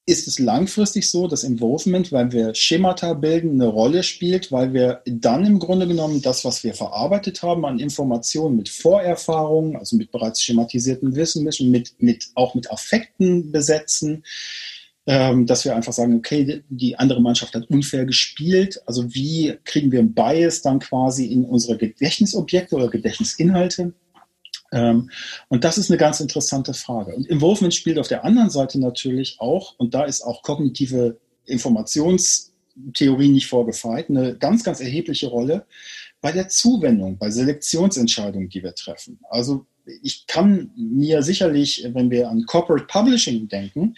ist 0.07 0.27
es 0.27 0.37
langfristig 0.37 1.09
so, 1.09 1.27
dass 1.27 1.43
Involvement, 1.43 2.11
weil 2.11 2.31
wir 2.31 2.53
Schemata 2.53 3.13
bilden, 3.13 3.59
eine 3.59 3.67
Rolle 3.67 4.03
spielt, 4.03 4.51
weil 4.51 4.71
wir 4.73 5.01
dann 5.05 5.45
im 5.45 5.57
Grunde 5.57 5.87
genommen 5.87 6.21
das, 6.21 6.45
was 6.45 6.63
wir 6.63 6.75
verarbeitet 6.75 7.41
haben 7.41 7.65
an 7.65 7.79
Informationen 7.79 8.55
mit 8.55 8.69
Vorerfahrungen, 8.69 9.75
also 9.75 9.95
mit 9.95 10.11
bereits 10.11 10.43
schematisierten 10.43 11.15
Wissen, 11.15 11.43
mit, 11.43 11.95
mit, 11.97 12.27
auch 12.35 12.53
mit 12.53 12.71
Affekten 12.71 13.51
besetzen, 13.51 14.23
ähm, 15.07 15.47
dass 15.47 15.65
wir 15.65 15.75
einfach 15.75 15.93
sagen, 15.93 16.17
okay, 16.17 16.63
die 16.69 16.97
andere 16.97 17.21
Mannschaft 17.21 17.55
hat 17.55 17.69
unfair 17.71 18.05
gespielt. 18.05 18.81
Also 18.85 19.13
wie 19.15 19.57
kriegen 19.63 19.91
wir 19.91 19.99
ein 19.99 20.13
Bias 20.13 20.61
dann 20.61 20.79
quasi 20.79 21.25
in 21.25 21.45
unsere 21.45 21.77
Gedächtnisobjekte 21.77 22.75
oder 22.75 22.89
Gedächtnisinhalte? 22.89 23.93
Ähm, 24.71 25.09
und 25.47 25.63
das 25.63 25.77
ist 25.77 25.89
eine 25.89 25.97
ganz 25.97 26.19
interessante 26.19 26.73
Frage. 26.73 27.15
Und 27.15 27.27
Involvement 27.27 27.73
spielt 27.73 27.99
auf 27.99 28.07
der 28.07 28.25
anderen 28.25 28.49
Seite 28.49 28.79
natürlich 28.79 29.37
auch, 29.39 29.75
und 29.77 29.93
da 29.93 30.03
ist 30.03 30.21
auch 30.21 30.41
kognitive 30.41 31.17
Informationstheorie 31.45 33.29
nicht 33.29 33.47
vorgefeit, 33.47 34.09
eine 34.09 34.35
ganz, 34.37 34.63
ganz 34.63 34.79
erhebliche 34.79 35.27
Rolle 35.27 35.65
bei 36.21 36.31
der 36.31 36.49
Zuwendung, 36.49 37.17
bei 37.17 37.29
Selektionsentscheidungen, 37.29 38.49
die 38.49 38.63
wir 38.63 38.73
treffen. 38.73 39.19
Also 39.29 39.65
ich 40.01 40.25
kann 40.25 40.71
mir 40.75 41.21
sicherlich, 41.21 41.87
wenn 41.93 42.09
wir 42.09 42.29
an 42.29 42.45
Corporate 42.45 42.85
Publishing 42.87 43.47
denken, 43.47 43.95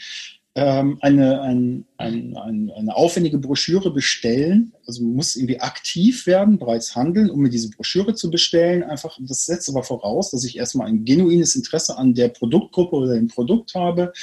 ähm, 0.58 0.98
eine, 1.02 1.42
ein, 1.42 1.86
ein, 1.98 2.36
ein, 2.36 2.72
eine 2.72 2.96
aufwendige 2.96 3.38
Broschüre 3.38 3.92
bestellen. 3.92 4.74
Also 4.88 5.04
man 5.04 5.14
muss 5.14 5.36
irgendwie 5.36 5.60
aktiv 5.60 6.26
werden, 6.26 6.58
bereits 6.58 6.96
handeln, 6.96 7.30
um 7.30 7.42
mir 7.42 7.52
diese 7.52 7.70
Broschüre 7.70 8.16
zu 8.16 8.32
bestellen. 8.32 8.82
Einfach, 8.82 9.20
das 9.22 9.46
setzt 9.46 9.70
aber 9.70 9.84
voraus, 9.84 10.32
dass 10.32 10.44
ich 10.44 10.58
erstmal 10.58 10.88
ein 10.88 11.06
genuines 11.06 11.56
Interesse 11.56 11.96
an 11.96 12.16
der 12.16 12.30
Produktgruppe 12.30 12.96
oder 12.96 13.14
dem 13.14 13.28
Produkt 13.28 13.76
habe, 13.76 14.14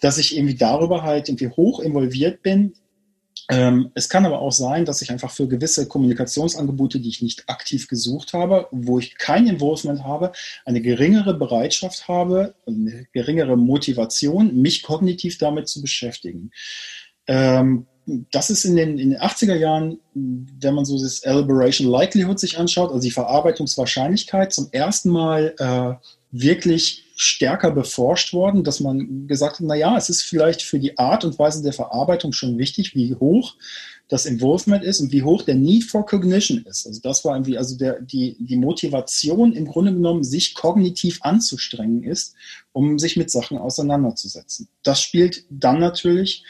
dass 0.00 0.18
ich 0.18 0.36
irgendwie 0.36 0.54
darüber 0.54 1.02
halt 1.02 1.28
irgendwie 1.28 1.48
hoch 1.48 1.80
involviert 1.80 2.42
bin, 2.42 2.74
ähm, 3.48 3.90
es 3.94 4.08
kann 4.08 4.26
aber 4.26 4.40
auch 4.40 4.52
sein, 4.52 4.84
dass 4.84 5.02
ich 5.02 5.10
einfach 5.10 5.30
für 5.30 5.46
gewisse 5.46 5.86
Kommunikationsangebote, 5.86 6.98
die 6.98 7.08
ich 7.08 7.22
nicht 7.22 7.48
aktiv 7.48 7.86
gesucht 7.86 8.32
habe, 8.32 8.66
wo 8.72 8.98
ich 8.98 9.16
kein 9.18 9.46
Involvement 9.46 10.02
habe, 10.02 10.32
eine 10.64 10.80
geringere 10.80 11.34
Bereitschaft 11.34 12.08
habe, 12.08 12.54
eine 12.66 13.06
geringere 13.12 13.56
Motivation, 13.56 14.60
mich 14.60 14.82
kognitiv 14.82 15.38
damit 15.38 15.68
zu 15.68 15.80
beschäftigen. 15.80 16.50
Ähm, 17.28 17.86
das 18.30 18.50
ist 18.50 18.64
in 18.64 18.76
den, 18.76 18.98
in 18.98 19.10
den 19.10 19.20
80er 19.20 19.56
Jahren, 19.56 19.98
wenn 20.14 20.74
man 20.74 20.84
so 20.84 21.00
das 21.00 21.20
Elaboration 21.20 21.88
Likelihood 21.88 22.38
sich 22.38 22.58
anschaut, 22.58 22.90
also 22.90 23.02
die 23.02 23.10
Verarbeitungswahrscheinlichkeit, 23.10 24.52
zum 24.52 24.68
ersten 24.70 25.10
Mal 25.10 25.54
äh, 25.58 25.94
wirklich 26.40 27.04
stärker 27.16 27.70
beforscht 27.70 28.34
worden, 28.34 28.62
dass 28.62 28.80
man 28.80 29.26
gesagt 29.26 29.58
hat, 29.58 29.66
na 29.66 29.74
ja, 29.74 29.96
es 29.96 30.10
ist 30.10 30.22
vielleicht 30.22 30.62
für 30.62 30.78
die 30.78 30.98
Art 30.98 31.24
und 31.24 31.38
Weise 31.38 31.62
der 31.62 31.72
Verarbeitung 31.72 32.32
schon 32.32 32.58
wichtig, 32.58 32.94
wie 32.94 33.14
hoch 33.14 33.54
das 34.08 34.26
Involvement 34.26 34.84
ist 34.84 35.00
und 35.00 35.12
wie 35.12 35.22
hoch 35.22 35.42
der 35.42 35.54
Need 35.56 35.84
for 35.84 36.06
Cognition 36.06 36.64
ist. 36.64 36.86
Also 36.86 37.00
das 37.00 37.24
war 37.24 37.34
irgendwie, 37.34 37.58
also 37.58 37.76
der, 37.76 38.00
die, 38.00 38.36
die 38.38 38.56
Motivation 38.56 39.52
im 39.52 39.66
Grunde 39.66 39.92
genommen, 39.92 40.22
sich 40.22 40.54
kognitiv 40.54 41.18
anzustrengen 41.22 42.04
ist, 42.04 42.34
um 42.72 42.98
sich 42.98 43.16
mit 43.16 43.30
Sachen 43.30 43.58
auseinanderzusetzen. 43.58 44.68
Das 44.82 45.00
spielt 45.00 45.44
dann 45.50 45.80
natürlich 45.80 46.44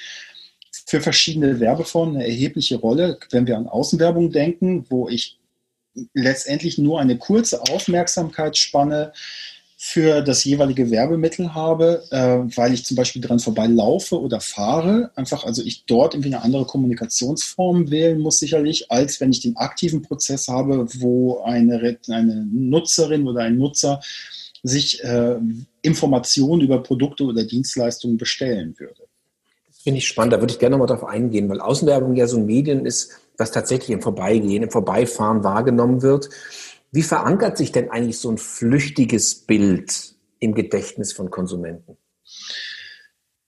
für 0.87 1.01
verschiedene 1.01 1.59
Werbeformen 1.61 2.17
eine 2.17 2.27
erhebliche 2.27 2.77
Rolle, 2.77 3.19
wenn 3.31 3.47
wir 3.47 3.57
an 3.57 3.69
Außenwerbung 3.69 4.33
denken, 4.33 4.85
wo 4.91 5.09
ich 5.09 5.39
letztendlich 6.13 6.77
nur 6.77 7.01
eine 7.01 7.17
kurze 7.17 7.63
Aufmerksamkeitsspanne 7.63 9.13
für 9.79 10.23
das 10.23 10.43
jeweilige 10.45 10.91
Werbemittel 10.91 11.55
habe, 11.55 12.03
äh, 12.11 12.39
weil 12.57 12.73
ich 12.73 12.87
zum 12.87 12.97
Beispiel 12.97 13.21
dran 13.21 13.39
vorbeilaufe 13.39 14.19
oder 14.19 14.41
fahre. 14.41 15.11
Einfach, 15.17 15.45
also 15.45 15.63
ich 15.63 15.85
dort 15.85 16.15
irgendwie 16.15 16.35
eine 16.35 16.43
andere 16.43 16.65
Kommunikationsform 16.65 17.91
wählen 17.91 18.19
muss 18.19 18.39
sicherlich, 18.39 18.91
als 18.91 19.21
wenn 19.21 19.31
ich 19.31 19.41
den 19.41 19.57
aktiven 19.59 20.01
Prozess 20.01 20.49
habe, 20.49 20.87
wo 21.01 21.43
eine, 21.43 21.99
eine 22.09 22.47
Nutzerin 22.51 23.29
oder 23.29 23.43
ein 23.43 23.59
Nutzer 23.59 24.01
sich 24.63 25.05
äh, 25.05 25.37
Informationen 25.83 26.63
über 26.63 26.83
Produkte 26.83 27.25
oder 27.25 27.45
Dienstleistungen 27.45 28.17
bestellen 28.17 28.75
würde. 28.79 29.03
Das 29.69 29.83
finde 29.83 29.99
ich 29.99 30.09
spannend, 30.09 30.33
da 30.33 30.41
würde 30.41 30.53
ich 30.53 30.59
gerne 30.59 30.79
nochmal 30.79 30.97
drauf 30.97 31.05
eingehen, 31.05 31.51
weil 31.51 31.61
Außenwerbung 31.61 32.17
ja 32.17 32.27
so 32.27 32.39
ein 32.39 32.47
Medien 32.47 32.87
ist, 32.87 33.11
was 33.37 33.51
tatsächlich 33.51 33.91
im 33.91 34.01
Vorbeigehen, 34.01 34.63
im 34.63 34.71
Vorbeifahren 34.71 35.45
wahrgenommen 35.45 36.01
wird. 36.01 36.31
Wie 36.93 37.03
verankert 37.03 37.57
sich 37.59 37.73
denn 37.73 37.91
eigentlich 37.91 38.19
so 38.19 38.31
ein 38.31 38.39
flüchtiges 38.39 39.35
Bild 39.35 40.15
im 40.39 40.55
Gedächtnis 40.55 41.13
von 41.13 41.31
Konsumenten? 41.31 41.97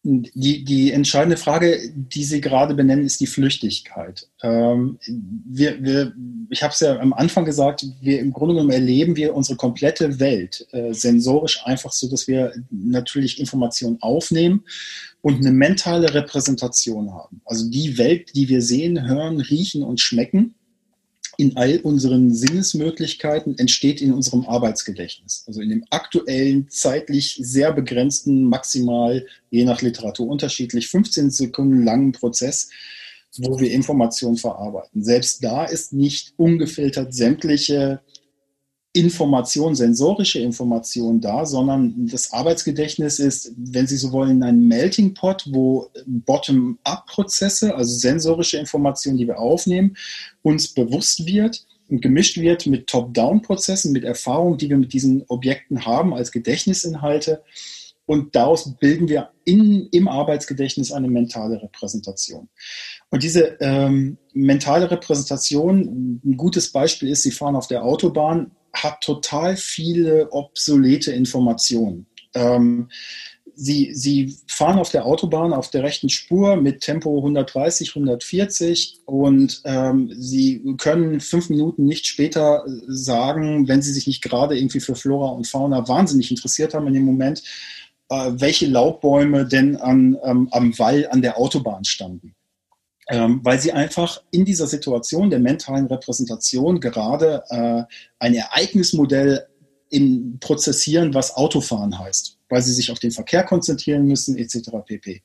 Die, 0.05 0.65
die 0.65 0.93
entscheidende 0.93 1.37
Frage, 1.37 1.81
die 1.93 2.25
Sie 2.25 2.41
gerade 2.41 2.75
benennen, 2.75 3.05
ist 3.05 3.21
die 3.21 3.27
Flüchtigkeit. 3.27 4.29
Ähm, 4.43 4.99
wir, 5.45 5.83
wir, 5.83 6.15
ich 6.51 6.63
habe 6.63 6.73
es 6.73 6.81
ja 6.81 6.99
am 6.99 7.13
Anfang 7.13 7.45
gesagt, 7.45 7.85
wir 8.01 8.21
im 8.21 8.33
Grunde 8.33 8.55
genommen 8.55 8.71
erleben 8.71 9.17
wir 9.17 9.35
unsere 9.35 9.57
komplette 9.57 10.21
Welt 10.21 10.67
äh, 10.71 10.95
sensorisch 10.95 11.67
einfach 11.67 11.93
so, 11.93 12.09
dass 12.09 12.29
wir 12.29 12.53
natürlich 12.71 13.41
Informationen 13.41 13.99
aufnehmen 14.01 14.65
und 15.21 15.39
eine 15.39 15.51
mentale 15.51 16.15
Repräsentation 16.15 17.13
haben. 17.13 17.43
Also 17.45 17.69
die 17.69 17.99
Welt, 17.99 18.35
die 18.37 18.49
wir 18.49 18.63
sehen, 18.63 19.07
hören, 19.07 19.41
riechen 19.41 19.83
und 19.83 20.01
schmecken, 20.01 20.55
in 21.39 21.57
all 21.57 21.79
unseren 21.85 22.35
Sinnesmöglichkeiten 22.35 23.57
entsteht 23.59 24.03
in 24.03 24.13
unserem 24.13 24.45
Arbeitsgedächtnis. 24.45 25.45
Also 25.47 25.61
in 25.61 25.69
dem 25.69 25.85
aktuellen, 25.89 26.67
zeitlich 26.69 27.39
sehr 27.41 27.73
begrenzten, 27.73 28.43
maximal, 28.43 29.25
je 29.49 29.65
nach 29.65 29.81
Literatur 29.81 30.27
unterschiedlich, 30.27 30.89
15 30.89 31.31
Sekunden 31.31 31.85
langen 31.85 32.11
Prozess, 32.11 32.71
wo 33.37 33.61
wir 33.61 33.71
Informationen 33.71 34.37
verarbeiten. 34.37 35.05
Selbst 35.05 35.45
da 35.45 35.65
ist 35.65 35.93
nicht 35.93 36.35
ungefiltert 36.37 37.15
sämtliche 37.15 38.01
Information, 38.95 39.75
sensorische 39.75 40.41
Information 40.41 41.21
da, 41.21 41.45
sondern 41.45 42.07
das 42.07 42.33
Arbeitsgedächtnis 42.33 43.19
ist, 43.19 43.53
wenn 43.57 43.87
Sie 43.87 43.97
so 43.97 44.13
wollen, 44.13 44.43
ein 44.43 44.67
Melting 44.67 45.15
Pot, 45.15 45.47
wo 45.51 45.91
Bottom-up-Prozesse, 46.07 47.75
also 47.75 47.97
sensorische 47.97 48.57
Informationen, 48.57 49.19
die 49.19 49.27
wir 49.27 49.39
aufnehmen, 49.39 49.97
uns 50.43 50.69
bewusst 50.69 51.27
wird 51.27 51.67
und 51.91 52.01
gemischt 52.01 52.39
wird 52.39 52.67
mit 52.67 52.87
Top-down-Prozessen, 52.87 53.93
mit 53.93 54.05
Erfahrungen, 54.05 54.59
die 54.59 54.71
wir 54.71 54.79
mit 54.79 54.93
diesen 54.93 55.23
Objekten 55.29 55.85
haben 55.85 56.15
als 56.15 56.33
Gedächtnisinhalte. 56.33 57.43
Und 58.07 58.35
daraus 58.35 58.75
bilden 58.79 59.09
wir 59.11 59.33
in, 59.45 59.87
im 59.93 60.09
Arbeitsgedächtnis 60.09 60.93
eine 60.93 61.09
mentale 61.09 61.63
Repräsentation. 61.63 62.49
Und 63.11 63.23
diese 63.23 63.59
ähm, 63.61 64.17
mentale 64.33 64.91
Repräsentation, 64.91 66.21
ein 66.25 66.37
gutes 66.39 66.73
Beispiel 66.73 67.11
ist, 67.11 67.23
Sie 67.23 67.31
fahren 67.31 67.55
auf 67.55 67.67
der 67.67 67.85
Autobahn, 67.85 68.53
hat 68.73 69.01
total 69.01 69.57
viele 69.57 70.31
obsolete 70.31 71.13
Informationen. 71.13 72.07
Ähm, 72.35 72.89
sie, 73.59 73.93
sie 73.93 74.37
fahren 74.47 74.79
auf 74.79 74.91
der 74.91 75.05
Autobahn 75.05 75.53
auf 75.53 75.71
der 75.71 75.83
rechten 75.83 76.09
Spur 76.09 76.57
mit 76.57 76.81
Tempo 76.81 77.17
130, 77.19 77.91
140 77.91 79.01
und 79.05 79.61
ähm, 79.65 80.13
sie 80.17 80.63
können 80.79 81.21
fünf 81.21 81.51
Minuten 81.51 81.85
nicht 81.85 82.07
später 82.07 82.65
sagen, 82.87 83.67
wenn 83.67 83.83
sie 83.83 83.93
sich 83.93 84.07
nicht 84.07 84.23
gerade 84.23 84.57
irgendwie 84.57 84.81
für 84.81 84.95
Flora 84.95 85.31
und 85.31 85.47
Fauna 85.47 85.89
wahnsinnig 85.89 86.31
interessiert 86.31 86.75
haben 86.75 86.87
in 86.87 86.95
dem 86.95 87.05
Moment, 87.05 87.43
äh, 88.11 88.31
welche 88.35 88.67
Laubbäume 88.67 89.47
denn 89.47 89.77
an, 89.77 90.17
ähm, 90.23 90.49
am 90.53 90.79
Wall 90.79 91.09
an 91.11 91.23
der 91.23 91.39
Autobahn 91.39 91.85
standen 91.85 92.35
ähm, 93.09 93.41
weil 93.43 93.59
sie 93.59 93.73
einfach 93.73 94.23
in 94.31 94.45
dieser 94.45 94.67
Situation 94.67 95.31
der 95.31 95.39
mentalen 95.39 95.87
Repräsentation 95.87 96.81
gerade 96.81 97.43
äh, 97.49 97.83
ein 98.19 98.35
Ereignismodell 98.35 99.47
im 99.91 100.39
Prozessieren, 100.41 101.15
was 101.15 101.35
Autofahren 101.35 101.99
heißt, 101.99 102.39
weil 102.51 102.63
sie 102.63 102.73
sich 102.73 102.91
auf 102.91 102.99
den 102.99 103.11
Verkehr 103.11 103.45
konzentrieren 103.45 104.05
müssen, 104.05 104.37
etc. 104.37 104.71
pp. 104.85 105.23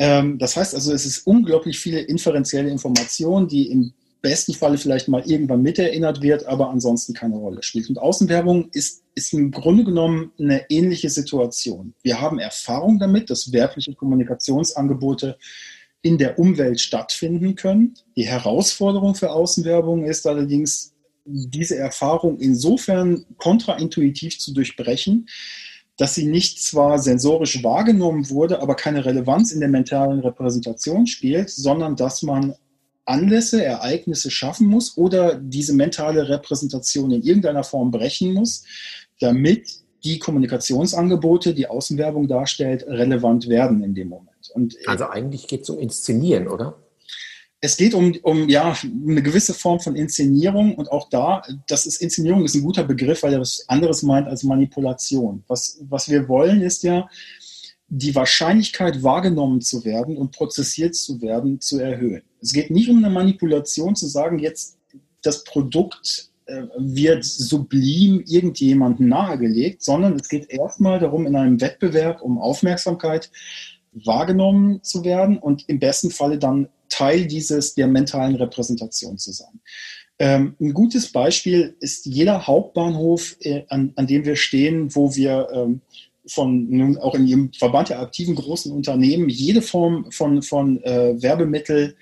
Ähm, 0.00 0.38
das 0.38 0.56
heißt 0.56 0.74
also, 0.74 0.92
es 0.92 1.06
ist 1.06 1.26
unglaublich 1.26 1.78
viele 1.78 2.00
inferenzielle 2.00 2.70
Informationen, 2.70 3.46
die 3.46 3.70
im 3.70 3.92
besten 4.20 4.52
Falle 4.52 4.78
vielleicht 4.78 5.06
mal 5.06 5.22
irgendwann 5.24 5.62
miterinnert 5.62 6.22
wird, 6.22 6.46
aber 6.46 6.70
ansonsten 6.70 7.14
keine 7.14 7.36
Rolle 7.36 7.62
spielt. 7.62 7.88
Und 7.88 7.98
Außenwerbung 7.98 8.68
ist, 8.72 9.04
ist 9.14 9.32
im 9.32 9.52
Grunde 9.52 9.84
genommen 9.84 10.32
eine 10.38 10.68
ähnliche 10.70 11.08
Situation. 11.08 11.94
Wir 12.02 12.20
haben 12.20 12.40
Erfahrung 12.40 12.98
damit, 12.98 13.30
dass 13.30 13.52
werbliche 13.52 13.94
Kommunikationsangebote 13.94 15.38
in 16.02 16.18
der 16.18 16.38
Umwelt 16.38 16.80
stattfinden 16.80 17.54
können. 17.54 17.94
Die 18.16 18.26
Herausforderung 18.26 19.14
für 19.14 19.30
Außenwerbung 19.30 20.04
ist 20.04 20.26
allerdings, 20.26 20.94
diese 21.24 21.76
Erfahrung 21.76 22.38
insofern 22.38 23.26
kontraintuitiv 23.36 24.38
zu 24.38 24.54
durchbrechen, 24.54 25.28
dass 25.98 26.14
sie 26.14 26.26
nicht 26.26 26.62
zwar 26.62 26.98
sensorisch 27.00 27.62
wahrgenommen 27.62 28.30
wurde, 28.30 28.62
aber 28.62 28.76
keine 28.76 29.04
Relevanz 29.04 29.52
in 29.52 29.60
der 29.60 29.68
mentalen 29.68 30.20
Repräsentation 30.20 31.06
spielt, 31.06 31.50
sondern 31.50 31.96
dass 31.96 32.22
man 32.22 32.54
Anlässe, 33.04 33.64
Ereignisse 33.64 34.30
schaffen 34.30 34.68
muss 34.68 34.96
oder 34.96 35.34
diese 35.34 35.74
mentale 35.74 36.28
Repräsentation 36.28 37.10
in 37.10 37.22
irgendeiner 37.22 37.64
Form 37.64 37.90
brechen 37.90 38.32
muss, 38.34 38.64
damit 39.18 39.68
die 40.04 40.18
Kommunikationsangebote, 40.18 41.54
die 41.54 41.66
Außenwerbung 41.66 42.28
darstellt, 42.28 42.86
relevant 42.86 43.48
werden 43.48 43.82
in 43.82 43.94
dem 43.94 44.10
Moment. 44.10 44.27
Und 44.50 44.76
äh, 44.76 44.86
also 44.86 45.08
eigentlich 45.08 45.46
geht 45.46 45.62
es 45.62 45.70
um 45.70 45.78
Inszenieren, 45.78 46.48
oder? 46.48 46.78
Es 47.60 47.76
geht 47.76 47.94
um, 47.94 48.14
um 48.22 48.48
ja, 48.48 48.76
eine 48.84 49.22
gewisse 49.22 49.52
Form 49.52 49.80
von 49.80 49.96
Inszenierung 49.96 50.76
und 50.76 50.92
auch 50.92 51.08
da, 51.08 51.42
das 51.66 51.86
ist 51.86 52.00
Inszenierung 52.00 52.44
ist 52.44 52.54
ein 52.54 52.62
guter 52.62 52.84
Begriff, 52.84 53.24
weil 53.24 53.32
er 53.32 53.40
was 53.40 53.64
anderes 53.68 54.04
meint 54.04 54.28
als 54.28 54.44
Manipulation. 54.44 55.42
Was, 55.48 55.80
was 55.88 56.08
wir 56.08 56.28
wollen, 56.28 56.62
ist 56.62 56.84
ja, 56.84 57.08
die 57.88 58.14
Wahrscheinlichkeit 58.14 59.02
wahrgenommen 59.02 59.60
zu 59.60 59.84
werden 59.84 60.16
und 60.16 60.32
prozessiert 60.32 60.94
zu 60.94 61.20
werden, 61.22 61.60
zu 61.60 61.78
erhöhen. 61.80 62.22
Es 62.40 62.52
geht 62.52 62.70
nicht 62.70 62.90
um 62.90 62.98
eine 62.98 63.10
Manipulation 63.10 63.96
zu 63.96 64.06
sagen, 64.06 64.38
jetzt 64.38 64.78
das 65.22 65.42
Produkt 65.44 66.30
äh, 66.44 66.64
wird 66.76 67.24
sublim 67.24 68.22
irgendjemandem 68.26 69.08
nahegelegt, 69.08 69.82
sondern 69.82 70.14
es 70.20 70.28
geht 70.28 70.50
erstmal 70.50 70.98
darum, 70.98 71.26
in 71.26 71.34
einem 71.34 71.60
Wettbewerb 71.60 72.20
um 72.20 72.38
Aufmerksamkeit 72.38 73.30
wahrgenommen 73.92 74.82
zu 74.82 75.04
werden 75.04 75.38
und 75.38 75.68
im 75.68 75.78
besten 75.78 76.10
Falle 76.10 76.38
dann 76.38 76.68
Teil 76.88 77.26
dieses 77.26 77.74
der 77.74 77.86
mentalen 77.86 78.36
Repräsentation 78.36 79.18
zu 79.18 79.32
sein. 79.32 79.60
Ähm, 80.18 80.56
ein 80.60 80.74
gutes 80.74 81.12
Beispiel 81.12 81.76
ist 81.80 82.06
jeder 82.06 82.46
Hauptbahnhof, 82.46 83.36
äh, 83.40 83.62
an, 83.68 83.92
an, 83.96 84.06
dem 84.06 84.24
wir 84.24 84.36
stehen, 84.36 84.94
wo 84.94 85.14
wir 85.14 85.48
ähm, 85.52 85.80
von 86.26 86.68
nun 86.68 86.98
auch 86.98 87.14
in 87.14 87.26
ihrem 87.26 87.52
Verband 87.52 87.90
der 87.90 88.00
aktiven 88.00 88.34
großen 88.34 88.72
Unternehmen 88.72 89.28
jede 89.28 89.62
Form 89.62 90.10
von, 90.10 90.42
von 90.42 90.82
äh, 90.82 91.22
Werbemittel 91.22 91.96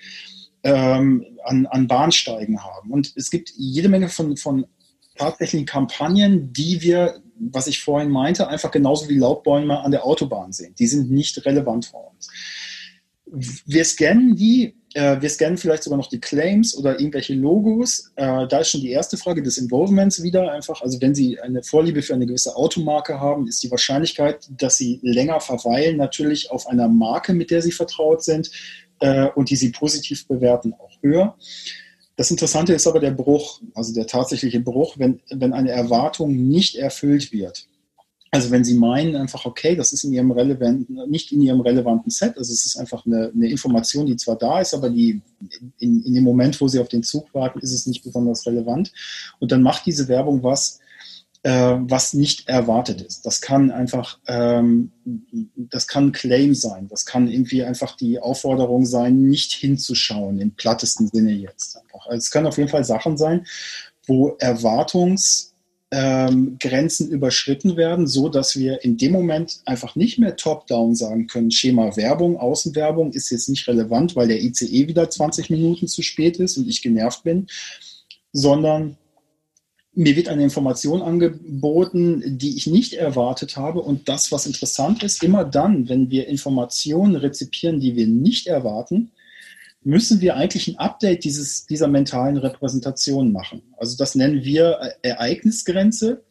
ähm, 0.63 1.25
an, 1.45 1.65
an 1.67 1.87
Bahnsteigen 1.87 2.63
haben. 2.63 2.91
Und 2.91 3.13
es 3.15 3.29
gibt 3.29 3.53
jede 3.55 3.87
Menge 3.89 4.09
von, 4.09 4.35
von 4.35 4.65
tatsächlichen 5.15 5.65
Kampagnen, 5.65 6.51
die 6.53 6.81
wir, 6.81 7.21
was 7.39 7.67
ich 7.67 7.83
vorhin 7.83 8.09
meinte, 8.09 8.47
einfach 8.47 8.71
genauso 8.71 9.09
wie 9.09 9.17
Laubbäume 9.17 9.79
an 9.79 9.91
der 9.91 10.05
Autobahn 10.05 10.51
sehen. 10.51 10.75
Die 10.77 10.87
sind 10.87 11.11
nicht 11.11 11.45
relevant 11.45 11.85
für 11.85 11.97
uns. 11.97 12.29
Wir 13.65 13.83
scannen 13.83 14.35
die, 14.35 14.75
äh, 14.93 15.21
wir 15.21 15.29
scannen 15.29 15.57
vielleicht 15.57 15.83
sogar 15.83 15.97
noch 15.97 16.07
die 16.07 16.19
Claims 16.19 16.75
oder 16.77 16.99
irgendwelche 16.99 17.33
Logos. 17.33 18.11
Äh, 18.15 18.47
da 18.47 18.59
ist 18.59 18.69
schon 18.69 18.81
die 18.81 18.91
erste 18.91 19.17
Frage 19.17 19.43
des 19.43 19.57
Involvements 19.57 20.23
wieder 20.23 20.51
einfach. 20.51 20.81
Also 20.81 21.01
wenn 21.01 21.13
Sie 21.13 21.39
eine 21.39 21.61
Vorliebe 21.61 22.01
für 22.01 22.13
eine 22.13 22.25
gewisse 22.25 22.55
Automarke 22.55 23.19
haben, 23.19 23.47
ist 23.47 23.61
die 23.63 23.71
Wahrscheinlichkeit, 23.71 24.47
dass 24.49 24.77
Sie 24.77 24.99
länger 25.03 25.39
verweilen, 25.41 25.97
natürlich 25.97 26.51
auf 26.51 26.67
einer 26.67 26.87
Marke, 26.87 27.33
mit 27.33 27.51
der 27.51 27.61
Sie 27.61 27.73
vertraut 27.73 28.23
sind 28.23 28.49
äh, 28.99 29.27
und 29.35 29.49
die 29.49 29.57
Sie 29.57 29.71
positiv 29.71 30.27
bewerten, 30.27 30.73
auch 30.73 30.91
höher. 31.01 31.35
Das 32.17 32.31
Interessante 32.31 32.73
ist 32.73 32.87
aber 32.87 32.99
der 32.99 33.11
Bruch, 33.11 33.61
also 33.75 33.93
der 33.93 34.07
tatsächliche 34.07 34.59
Bruch, 34.59 34.95
wenn, 34.97 35.21
wenn 35.29 35.53
eine 35.53 35.69
Erwartung 35.69 36.35
nicht 36.35 36.75
erfüllt 36.75 37.31
wird. 37.31 37.67
Also 38.31 38.51
wenn 38.51 38.65
Sie 38.65 38.73
meinen 38.73 39.15
einfach, 39.15 39.45
okay, 39.45 39.75
das 39.75 39.93
ist 39.93 40.03
in 40.03 40.13
Ihrem 40.13 40.31
relevanten, 40.31 40.99
nicht 41.09 41.31
in 41.31 41.41
Ihrem 41.41 41.61
relevanten 41.61 42.11
Set, 42.11 42.37
also 42.37 42.51
es 42.51 42.65
ist 42.65 42.75
einfach 42.75 43.05
eine, 43.05 43.31
eine 43.33 43.47
Information, 43.47 44.07
die 44.07 44.17
zwar 44.17 44.35
da 44.35 44.59
ist, 44.59 44.73
aber 44.73 44.89
die 44.89 45.21
in, 45.77 46.03
in 46.03 46.13
dem 46.13 46.23
Moment, 46.23 46.59
wo 46.59 46.67
Sie 46.67 46.79
auf 46.79 46.89
den 46.89 47.03
Zug 47.03 47.33
warten, 47.33 47.59
ist 47.59 47.71
es 47.71 47.85
nicht 47.85 48.03
besonders 48.03 48.45
relevant. 48.45 48.91
Und 49.39 49.51
dann 49.51 49.61
macht 49.61 49.85
diese 49.85 50.07
Werbung 50.07 50.43
was, 50.43 50.79
was 51.43 52.13
nicht 52.13 52.49
erwartet 52.49 53.01
ist. 53.01 53.25
Das 53.25 53.41
kann 53.41 53.71
einfach, 53.71 54.19
ähm, 54.27 54.91
das 55.55 55.87
kann 55.87 56.11
Claim 56.11 56.53
sein. 56.53 56.87
Das 56.89 57.05
kann 57.05 57.29
irgendwie 57.29 57.63
einfach 57.63 57.95
die 57.95 58.19
Aufforderung 58.19 58.85
sein, 58.85 59.23
nicht 59.23 59.53
hinzuschauen, 59.53 60.39
im 60.39 60.51
plattesten 60.51 61.07
Sinne 61.07 61.31
jetzt. 61.31 61.77
Einfach. 61.77 62.07
Also 62.07 62.17
es 62.17 62.31
können 62.31 62.47
auf 62.47 62.57
jeden 62.57 62.69
Fall 62.69 62.83
Sachen 62.83 63.17
sein, 63.17 63.45
wo 64.07 64.35
Erwartungsgrenzen 64.39 67.07
ähm, 67.07 67.13
überschritten 67.13 67.77
werden, 67.77 68.07
so 68.07 68.29
dass 68.29 68.57
wir 68.57 68.83
in 68.83 68.97
dem 68.97 69.11
Moment 69.11 69.61
einfach 69.65 69.95
nicht 69.95 70.19
mehr 70.19 70.35
top-down 70.35 70.95
sagen 70.95 71.27
können, 71.27 71.51
Schema 71.51 71.95
Werbung, 71.95 72.37
Außenwerbung 72.37 73.13
ist 73.13 73.29
jetzt 73.29 73.47
nicht 73.47 73.67
relevant, 73.67 74.15
weil 74.15 74.27
der 74.27 74.41
ICE 74.41 74.87
wieder 74.87 75.09
20 75.09 75.49
Minuten 75.49 75.87
zu 75.87 76.01
spät 76.01 76.37
ist 76.37 76.57
und 76.57 76.67
ich 76.67 76.81
genervt 76.81 77.23
bin, 77.23 77.47
sondern 78.33 78.97
mir 79.97 80.15
wird 80.15 80.29
eine 80.29 80.43
Information 80.43 81.01
angeboten, 81.01 82.37
die 82.37 82.55
ich 82.55 82.67
nicht 82.67 82.93
erwartet 82.93 83.57
habe. 83.57 83.81
Und 83.81 84.07
das, 84.07 84.31
was 84.31 84.45
interessant 84.45 85.01
ist, 85.01 85.23
immer 85.23 85.43
dann, 85.43 85.89
wenn 85.89 86.11
wir 86.11 86.27
Informationen 86.27 87.15
rezipieren, 87.15 87.79
die 87.79 87.95
wir 87.95 88.05
nicht 88.05 88.45
erwarten, 88.45 89.11
müssen 89.83 90.21
wir 90.21 90.35
eigentlich 90.35 90.67
ein 90.67 90.77
Update 90.77 91.23
dieses, 91.23 91.65
dieser 91.65 91.87
mentalen 91.87 92.37
Repräsentation 92.37 93.31
machen. 93.31 93.63
Also 93.77 93.97
das 93.97 94.13
nennen 94.13 94.43
wir 94.43 94.77
Ereignisgrenze, 95.01 96.23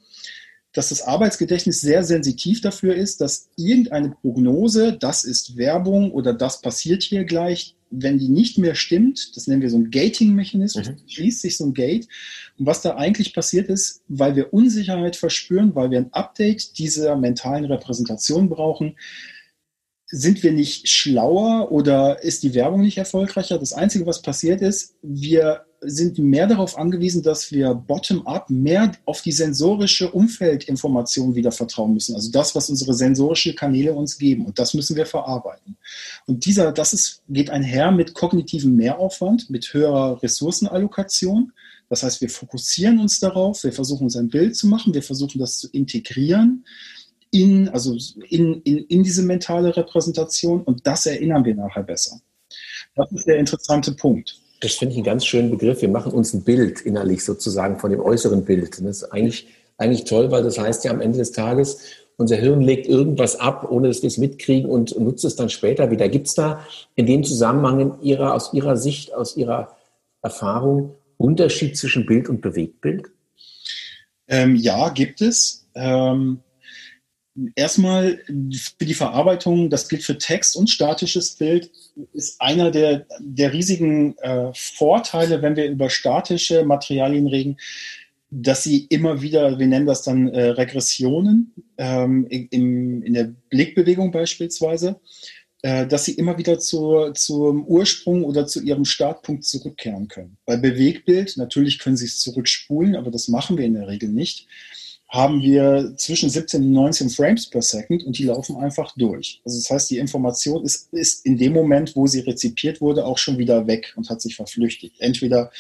dass 0.73 0.91
das 0.91 1.03
Arbeitsgedächtnis 1.03 1.81
sehr 1.81 2.05
sensitiv 2.05 2.61
dafür 2.61 2.95
ist, 2.95 3.21
dass 3.21 3.49
irgendeine 3.57 4.11
Prognose, 4.11 4.93
das 4.93 5.25
ist 5.25 5.57
Werbung 5.57 6.13
oder 6.13 6.33
das 6.33 6.61
passiert 6.61 7.03
hier 7.03 7.25
gleich, 7.25 7.76
wenn 7.91 8.19
die 8.19 8.29
nicht 8.29 8.59
mehr 8.59 8.75
stimmt, 8.75 9.37
das 9.37 9.47
nennen 9.47 9.63
wir 9.63 9.71
so 9.71 9.79
ein 9.79 9.91
Gating-Mechanismus, 9.91 10.89
mhm. 10.89 10.97
schließt 11.07 11.41
sich 11.41 11.57
so 11.57 11.67
ein 11.67 11.75
Gate. 11.75 12.09
Und 12.59 12.67
was 12.67 12.83
da 12.83 12.97
eigentlich 12.97 13.35
passiert 13.35 13.69
ist, 13.69 14.03
weil 14.09 14.37
wir 14.37 14.53
Unsicherheit 14.53 15.17
verspüren, 15.17 15.75
weil 15.75 15.91
wir 15.91 15.99
ein 15.99 16.13
Update 16.13 16.79
dieser 16.79 17.17
mentalen 17.17 17.65
Repräsentation 17.65 18.49
brauchen, 18.49 18.97
sind 20.09 20.43
wir 20.43 20.53
nicht 20.53 20.89
schlauer 20.89 21.73
oder 21.73 22.23
ist 22.23 22.45
die 22.45 22.55
Werbung 22.55 22.83
nicht 22.83 22.99
erfolgreicher? 22.99 23.59
Das 23.59 23.73
Einzige, 23.73 24.07
was 24.07 24.23
passiert 24.23 24.63
ist, 24.63 24.95
wir 25.03 25.67
sind 25.81 26.19
mehr 26.19 26.47
darauf 26.47 26.79
angewiesen, 26.79 27.23
dass 27.23 27.51
wir 27.51 27.75
bottom-up 27.75 28.49
mehr 28.49 28.93
auf 29.05 29.21
die 29.21 29.33
sensorische 29.33 30.11
Umfeldinformation 30.11 31.35
wieder 31.35 31.51
vertrauen 31.53 31.93
müssen. 31.93 32.15
Also 32.15 32.31
das, 32.31 32.55
was 32.55 32.71
unsere 32.71 32.95
sensorischen 32.95 33.55
Kanäle 33.57 33.95
uns 33.95 34.17
geben. 34.17 34.47
Und 34.47 34.59
das 34.59 34.75
müssen 34.75 34.97
wir 34.97 35.07
verarbeiten. 35.07 35.77
Und 36.27 36.47
dieser, 36.47 36.73
das 36.73 36.93
ist, 36.93 37.23
geht 37.29 37.51
einher 37.51 37.91
mit 37.91 38.15
kognitivem 38.15 38.75
Mehraufwand, 38.75 39.51
mit 39.51 39.75
höherer 39.75 40.23
Ressourcenallokation. 40.23 41.53
Das 41.89 42.03
heißt, 42.03 42.21
wir 42.21 42.31
fokussieren 42.31 43.01
uns 43.01 43.21
darauf, 43.21 43.63
wir 43.65 43.73
versuchen 43.73 44.05
uns 44.05 44.17
ein 44.17 44.29
Bild 44.29 44.57
zu 44.57 44.67
machen, 44.69 44.95
wir 44.95 45.03
versuchen 45.03 45.39
das 45.39 45.59
zu 45.59 45.69
integrieren 45.71 46.65
in, 47.37 47.69
also 47.69 47.97
in, 48.29 48.63
in, 48.63 48.79
in 48.79 49.03
diese 49.03 49.23
mentale 49.23 49.77
Repräsentation 49.77 50.63
und 50.63 50.87
das 50.87 51.07
erinnern 51.07 51.45
wir 51.45 51.55
nachher 51.55 51.83
besser. 51.83 52.21
Das 52.95 53.13
ist 53.13 53.27
der 53.27 53.37
interessante 53.37 53.93
Punkt. 53.93 54.41
Das 54.61 54.73
finde 54.75 54.93
ich 54.93 54.99
einen 54.99 55.05
ganz 55.05 55.27
schönen 55.27 55.51
Begriff. 55.51 55.83
Wir 55.83 55.91
machen 55.91 56.13
uns 56.13 56.33
ein 56.33 56.45
Bild 56.45 56.81
innerlich 56.81 57.25
sozusagen 57.25 57.79
von 57.79 57.91
dem 57.91 58.01
äußeren 58.01 58.45
Bild. 58.45 58.79
Das 58.79 58.81
ist 58.81 59.05
eigentlich, 59.13 59.49
eigentlich 59.77 60.05
toll, 60.05 60.31
weil 60.31 60.43
das 60.43 60.59
heißt 60.59 60.85
ja 60.85 60.91
am 60.91 61.03
Ende 61.03 61.19
des 61.19 61.33
Tages, 61.33 61.81
unser 62.17 62.37
Hirn 62.37 62.63
legt 62.63 62.87
irgendwas 62.87 63.37
ab, 63.37 63.71
ohne 63.71 63.89
dass 63.89 64.01
wir 64.01 64.07
es 64.07 64.17
mitkriegen 64.17 64.71
und 64.71 64.99
nutzt 64.99 65.27
es 65.27 65.37
dann 65.37 65.51
später 65.51 65.91
wieder. 65.91 66.09
Gibt 66.09 66.29
es 66.29 66.35
da 66.35 66.65
in 66.95 67.05
dem 67.05 67.23
Zusammenhang 67.25 67.81
in 67.81 68.03
ihrer, 68.03 68.33
aus 68.33 68.55
Ihrer 68.55 68.79
Sicht, 68.79 69.13
aus 69.13 69.37
Ihrer 69.37 69.77
Erfahrung 70.23 70.95
Unterschied 71.19 71.77
zwischen 71.77 72.07
Bild 72.07 72.31
und 72.31 72.41
Bewegtbild? 72.41 73.11
Ähm, 74.29 74.57
ja, 74.57 74.89
gibt 74.89 75.21
es. 75.21 75.67
Ähm, 75.75 76.41
erstmal 77.55 78.19
für 78.27 78.85
die 78.85 78.95
Verarbeitung, 78.95 79.71
das 79.71 79.89
gilt 79.89 80.03
für 80.03 80.19
Text 80.19 80.57
und 80.57 80.71
statisches 80.71 81.33
Bild, 81.33 81.71
ist 82.13 82.41
einer 82.41 82.71
der, 82.71 83.07
der 83.21 83.53
riesigen 83.53 84.17
äh, 84.19 84.51
Vorteile, 84.55 85.43
wenn 85.43 85.57
wir 85.57 85.67
über 85.67 85.91
statische 85.91 86.65
Materialien 86.65 87.27
reden, 87.27 87.59
dass 88.31 88.65
sie 88.65 88.87
immer 88.91 89.23
wieder, 89.23 89.59
wir 89.59 89.67
nennen 89.67 89.87
das 89.87 90.03
dann 90.03 90.29
äh, 90.29 90.49
Regressionen 90.49 91.53
ähm, 91.79 92.27
in, 92.29 93.03
in 93.03 93.15
der 93.15 93.33
Blickbewegung 93.51 94.11
beispielsweise, 94.11 95.01
äh, 95.63 95.87
dass 95.87 96.05
sie 96.05 96.13
immer 96.13 96.37
wieder 96.37 96.59
zu, 96.59 97.13
zum 97.15 97.65
Ursprung 97.67 98.25
oder 98.25 98.47
zu 98.47 98.63
ihrem 98.63 98.85
Startpunkt 98.85 99.45
zurückkehren 99.45 100.09
können. 100.09 100.37
Bei 100.45 100.57
Bewegtbild, 100.57 101.37
natürlich 101.37 101.79
können 101.79 101.97
sie 101.97 102.07
es 102.07 102.19
zurückspulen, 102.19 102.97
aber 102.97 103.11
das 103.11 103.29
machen 103.29 103.57
wir 103.57 103.65
in 103.65 103.75
der 103.75 103.89
Regel 103.89 104.09
nicht 104.09 104.49
haben 105.09 105.41
wir 105.41 105.95
zwischen 105.97 106.29
17 106.29 106.63
und 106.63 106.73
19 106.73 107.11
Frames 107.11 107.49
per 107.49 107.63
Second 107.63 108.05
und 108.05 108.19
die 108.19 108.25
laufen 108.25 108.57
einfach 108.57 108.93
durch. 108.97 109.41
Also 109.45 109.59
das 109.59 109.71
heißt, 109.71 109.91
die 109.91 109.99
Information 109.99 110.65
ist, 110.65 110.93
ist 110.93 111.25
in 111.25 111.39
dem 111.39 111.53
Moment, 111.53 111.95
wo 111.95 112.07
sie 112.07 112.21
rezipiert 112.21 112.81
wurde, 112.81 113.07
auch 113.07 113.19
schon 113.19 113.39
wieder 113.39 113.67
weg 113.67 113.93
und 113.97 114.11
hat 114.11 114.21
sich 114.21 114.35
verflüchtigt. 114.35 114.97
Entweder 114.99 115.53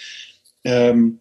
ähm, 0.64 1.20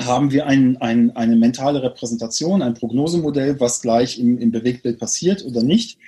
haben 0.00 0.32
wir 0.32 0.46
ein, 0.46 0.76
ein, 0.78 1.14
eine 1.14 1.36
mentale 1.36 1.82
Repräsentation, 1.82 2.62
ein 2.62 2.74
Prognosemodell, 2.74 3.60
was 3.60 3.80
gleich 3.80 4.18
im, 4.18 4.38
im 4.38 4.50
Bewegtbild 4.50 4.98
passiert 4.98 5.44
oder 5.44 5.62
nicht. 5.62 5.98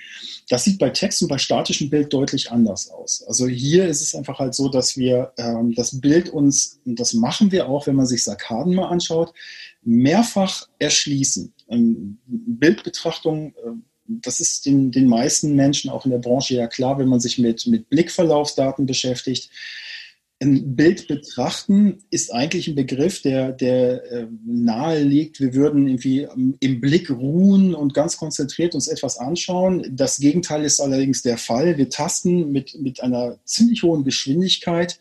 Das 0.49 0.65
sieht 0.65 0.77
bei 0.77 0.89
Text 0.89 1.21
und 1.21 1.29
bei 1.29 1.37
statischem 1.37 1.89
Bild 1.89 2.11
deutlich 2.11 2.51
anders 2.51 2.89
aus. 2.89 3.23
Also 3.27 3.47
hier 3.47 3.87
ist 3.87 4.01
es 4.01 4.13
einfach 4.13 4.39
halt 4.39 4.55
so, 4.55 4.69
dass 4.69 4.97
wir 4.97 5.31
ähm, 5.37 5.73
das 5.73 5.99
Bild 6.01 6.29
uns, 6.29 6.79
und 6.85 6.99
das 6.99 7.13
machen 7.13 7.51
wir 7.51 7.69
auch, 7.69 7.87
wenn 7.87 7.95
man 7.95 8.07
sich 8.07 8.23
Sarkaden 8.23 8.75
mal 8.75 8.89
anschaut, 8.89 9.33
mehrfach 9.87 10.67
erschließen. 10.79 11.53
Ähm, 11.69 12.17
Bildbetrachtung, 12.27 13.55
äh, 13.55 13.71
das 14.05 14.39
ist 14.39 14.65
den, 14.65 14.91
den 14.91 15.07
meisten 15.07 15.55
Menschen 15.55 15.89
auch 15.89 16.05
in 16.05 16.11
der 16.11 16.19
Branche 16.19 16.55
ja 16.55 16.67
klar, 16.67 16.99
wenn 16.99 17.07
man 17.07 17.19
sich 17.19 17.37
mit, 17.37 17.65
mit 17.67 17.89
Blickverlaufsdaten 17.89 18.85
beschäftigt. 18.85 19.49
Ein 20.39 20.75
Bild 20.75 21.07
betrachten 21.07 22.03
ist 22.11 22.31
eigentlich 22.31 22.67
ein 22.67 22.75
Begriff, 22.75 23.21
der, 23.21 23.53
der 23.53 24.11
äh, 24.11 24.27
nahe 24.45 25.01
liegt. 25.01 25.39
Wir 25.39 25.55
würden 25.55 25.87
irgendwie 25.87 26.27
im 26.59 26.81
Blick 26.81 27.09
ruhen 27.09 27.73
und 27.73 27.93
ganz 27.93 28.17
konzentriert 28.17 28.75
uns 28.75 28.87
etwas 28.87 29.17
anschauen. 29.17 29.87
Das 29.89 30.19
Gegenteil 30.19 30.63
ist 30.63 30.79
allerdings 30.79 31.23
der 31.23 31.37
Fall. 31.37 31.77
Wir 31.77 31.89
tasten 31.89 32.51
mit, 32.51 32.79
mit 32.79 33.01
einer 33.01 33.39
ziemlich 33.45 33.81
hohen 33.83 34.03
Geschwindigkeit 34.03 34.99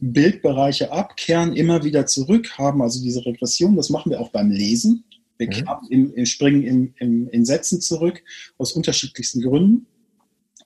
Bildbereiche 0.00 0.92
ab, 0.92 1.16
kehren 1.16 1.54
immer 1.54 1.84
wieder 1.84 2.06
zurück, 2.06 2.58
haben 2.58 2.82
also 2.82 3.02
diese 3.02 3.24
Regression. 3.24 3.76
Das 3.76 3.90
machen 3.90 4.10
wir 4.10 4.20
auch 4.20 4.30
beim 4.30 4.50
Lesen. 4.50 5.04
Wir 5.38 5.48
mhm. 5.48 6.12
im, 6.14 6.26
springen 6.26 6.62
im, 6.64 6.94
im, 6.98 7.28
in 7.28 7.44
Sätzen 7.44 7.80
zurück 7.80 8.22
aus 8.58 8.72
unterschiedlichsten 8.72 9.42
Gründen. 9.42 9.86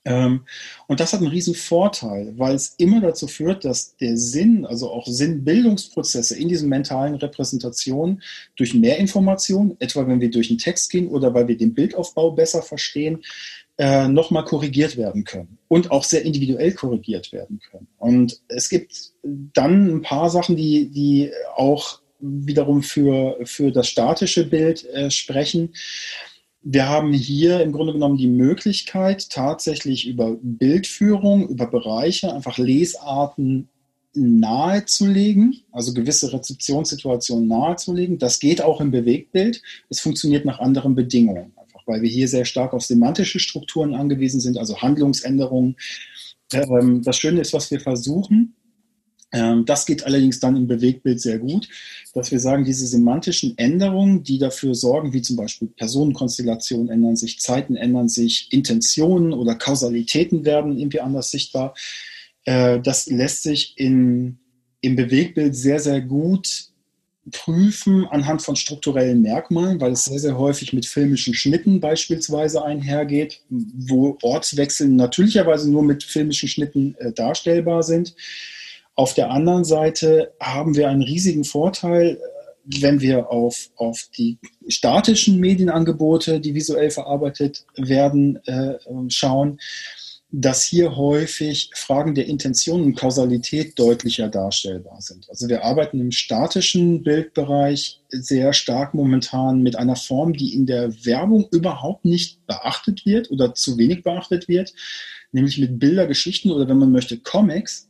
Ähm, 0.05 0.41
und 0.87 0.99
das 0.99 1.13
hat 1.13 1.21
einen 1.21 1.31
riesen 1.31 1.55
Vorteil, 1.55 2.33
weil 2.37 2.55
es 2.55 2.75
immer 2.77 3.01
dazu 3.01 3.27
führt, 3.27 3.65
dass 3.65 3.97
der 3.97 4.17
Sinn, 4.17 4.65
also 4.65 4.91
auch 4.91 5.07
Sinnbildungsprozesse 5.07 6.37
in 6.37 6.47
diesen 6.47 6.69
mentalen 6.69 7.15
Repräsentationen 7.15 8.21
durch 8.55 8.75
mehr 8.75 8.99
Informationen, 8.99 9.75
etwa 9.79 10.07
wenn 10.07 10.21
wir 10.21 10.29
durch 10.29 10.49
den 10.49 10.59
Text 10.59 10.91
gehen 10.91 11.07
oder 11.07 11.33
weil 11.33 11.47
wir 11.47 11.57
den 11.57 11.73
Bildaufbau 11.73 12.31
besser 12.31 12.61
verstehen, 12.61 13.23
äh, 13.77 14.07
nochmal 14.07 14.45
korrigiert 14.45 14.95
werden 14.97 15.23
können 15.25 15.57
und 15.67 15.91
auch 15.91 16.03
sehr 16.03 16.23
individuell 16.23 16.73
korrigiert 16.73 17.33
werden 17.33 17.59
können. 17.69 17.87
Und 17.97 18.39
es 18.47 18.69
gibt 18.69 19.11
dann 19.23 19.97
ein 19.97 20.01
paar 20.01 20.29
Sachen, 20.29 20.55
die, 20.55 20.89
die 20.89 21.31
auch 21.55 21.99
wiederum 22.19 22.83
für, 22.83 23.37
für 23.43 23.71
das 23.71 23.87
statische 23.87 24.47
Bild 24.47 24.85
äh, 24.85 25.11
sprechen. 25.11 25.73
wir 26.61 26.87
haben 26.87 27.13
hier 27.13 27.61
im 27.61 27.71
Grunde 27.71 27.93
genommen 27.93 28.17
die 28.17 28.27
Möglichkeit, 28.27 29.29
tatsächlich 29.29 30.07
über 30.07 30.37
Bildführung, 30.41 31.47
über 31.49 31.67
Bereiche 31.67 32.33
einfach 32.33 32.57
Lesarten 32.57 33.67
nahezulegen, 34.15 35.61
also 35.71 35.93
gewisse 35.93 36.31
Rezeptionssituationen 36.31 37.47
nahezulegen. 37.47 38.17
Das 38.17 38.39
geht 38.39 38.61
auch 38.61 38.81
im 38.81 38.91
Bewegtbild. 38.91 39.61
Es 39.89 39.99
funktioniert 39.99 40.45
nach 40.45 40.59
anderen 40.59 40.95
Bedingungen, 40.95 41.51
weil 41.85 42.01
wir 42.01 42.09
hier 42.09 42.27
sehr 42.27 42.45
stark 42.45 42.73
auf 42.73 42.83
semantische 42.83 43.39
Strukturen 43.39 43.93
angewiesen 43.93 44.39
sind, 44.39 44.57
also 44.57 44.81
Handlungsänderungen. 44.81 45.77
Ähm, 46.53 47.01
das 47.03 47.17
Schöne 47.17 47.41
ist, 47.41 47.53
was 47.53 47.71
wir 47.71 47.79
versuchen, 47.79 48.55
ähm, 49.35 49.65
das 49.65 49.85
geht 49.85 50.05
allerdings 50.05 50.39
dann 50.39 50.55
im 50.55 50.67
Bewegtbild 50.67 51.19
sehr 51.19 51.39
gut, 51.39 51.67
dass 52.13 52.31
wir 52.31 52.39
sagen, 52.39 52.63
diese 52.63 52.87
semantischen 52.87 53.57
Änderungen, 53.57 54.23
die 54.23 54.37
dafür 54.37 54.75
sorgen, 54.75 55.11
wie 55.11 55.21
zum 55.21 55.35
Beispiel 55.35 55.67
Personenkonstellationen 55.67 56.89
ändern 56.89 57.17
sich, 57.17 57.39
Zeiten 57.39 57.75
ändern 57.75 58.07
sich, 58.07 58.47
Intentionen 58.51 59.33
oder 59.33 59.55
Kausalitäten 59.55 60.45
werden 60.45 60.77
irgendwie 60.77 61.01
anders 61.01 61.31
sichtbar, 61.31 61.73
äh, 62.45 62.79
das 62.79 63.07
lässt 63.07 63.43
sich 63.43 63.73
in, 63.77 64.37
im 64.79 64.95
Bewegtbild 64.95 65.55
sehr, 65.55 65.79
sehr 65.79 66.01
gut 66.01 66.69
prüfen 67.31 68.05
anhand 68.05 68.41
von 68.41 68.55
strukturellen 68.55 69.21
Merkmalen, 69.21 69.81
weil 69.81 69.93
es 69.93 70.05
sehr, 70.05 70.19
sehr 70.19 70.37
häufig 70.37 70.73
mit 70.73 70.85
filmischen 70.85 71.33
Schnitten 71.33 71.79
beispielsweise 71.79 72.63
einhergeht, 72.63 73.41
wo 73.49 74.17
Ortswechsel 74.21 74.89
natürlicherweise 74.89 75.71
nur 75.71 75.83
mit 75.83 76.03
filmischen 76.03 76.49
Schnitten 76.49 76.95
äh, 76.99 77.11
darstellbar 77.11 77.83
sind. 77.83 78.15
Auf 78.93 79.13
der 79.13 79.31
anderen 79.31 79.65
Seite 79.65 80.33
haben 80.39 80.75
wir 80.75 80.87
einen 80.87 81.01
riesigen 81.01 81.43
Vorteil, 81.43 82.19
wenn 82.65 83.01
wir 83.01 83.29
auf, 83.29 83.69
auf 83.75 84.07
die 84.17 84.37
statischen 84.67 85.39
Medienangebote, 85.39 86.39
die 86.39 86.55
visuell 86.55 86.89
verarbeitet 86.89 87.65
werden, 87.75 88.39
äh, 88.45 88.75
schauen, 89.09 89.59
dass 90.37 90.65
hier 90.65 90.97
häufig 90.97 91.69
Fragen 91.75 92.13
der 92.13 92.27
Intention 92.27 92.83
und 92.83 92.95
Kausalität 92.95 93.79
deutlicher 93.79 94.27
darstellbar 94.27 95.01
sind. 95.01 95.29
Also 95.29 95.47
wir 95.47 95.63
arbeiten 95.63 96.01
im 96.01 96.11
statischen 96.11 97.03
Bildbereich 97.03 98.01
sehr 98.09 98.51
stark 98.51 98.93
momentan 98.93 99.63
mit 99.63 99.77
einer 99.77 99.95
Form, 99.95 100.33
die 100.33 100.53
in 100.53 100.65
der 100.65 101.05
Werbung 101.05 101.47
überhaupt 101.51 102.03
nicht 102.03 102.45
beachtet 102.47 103.05
wird 103.05 103.31
oder 103.31 103.55
zu 103.55 103.77
wenig 103.77 104.03
beachtet 104.03 104.49
wird, 104.49 104.73
nämlich 105.31 105.57
mit 105.57 105.79
Bildergeschichten 105.79 106.51
oder 106.51 106.67
wenn 106.67 106.79
man 106.79 106.91
möchte 106.91 107.17
Comics, 107.17 107.87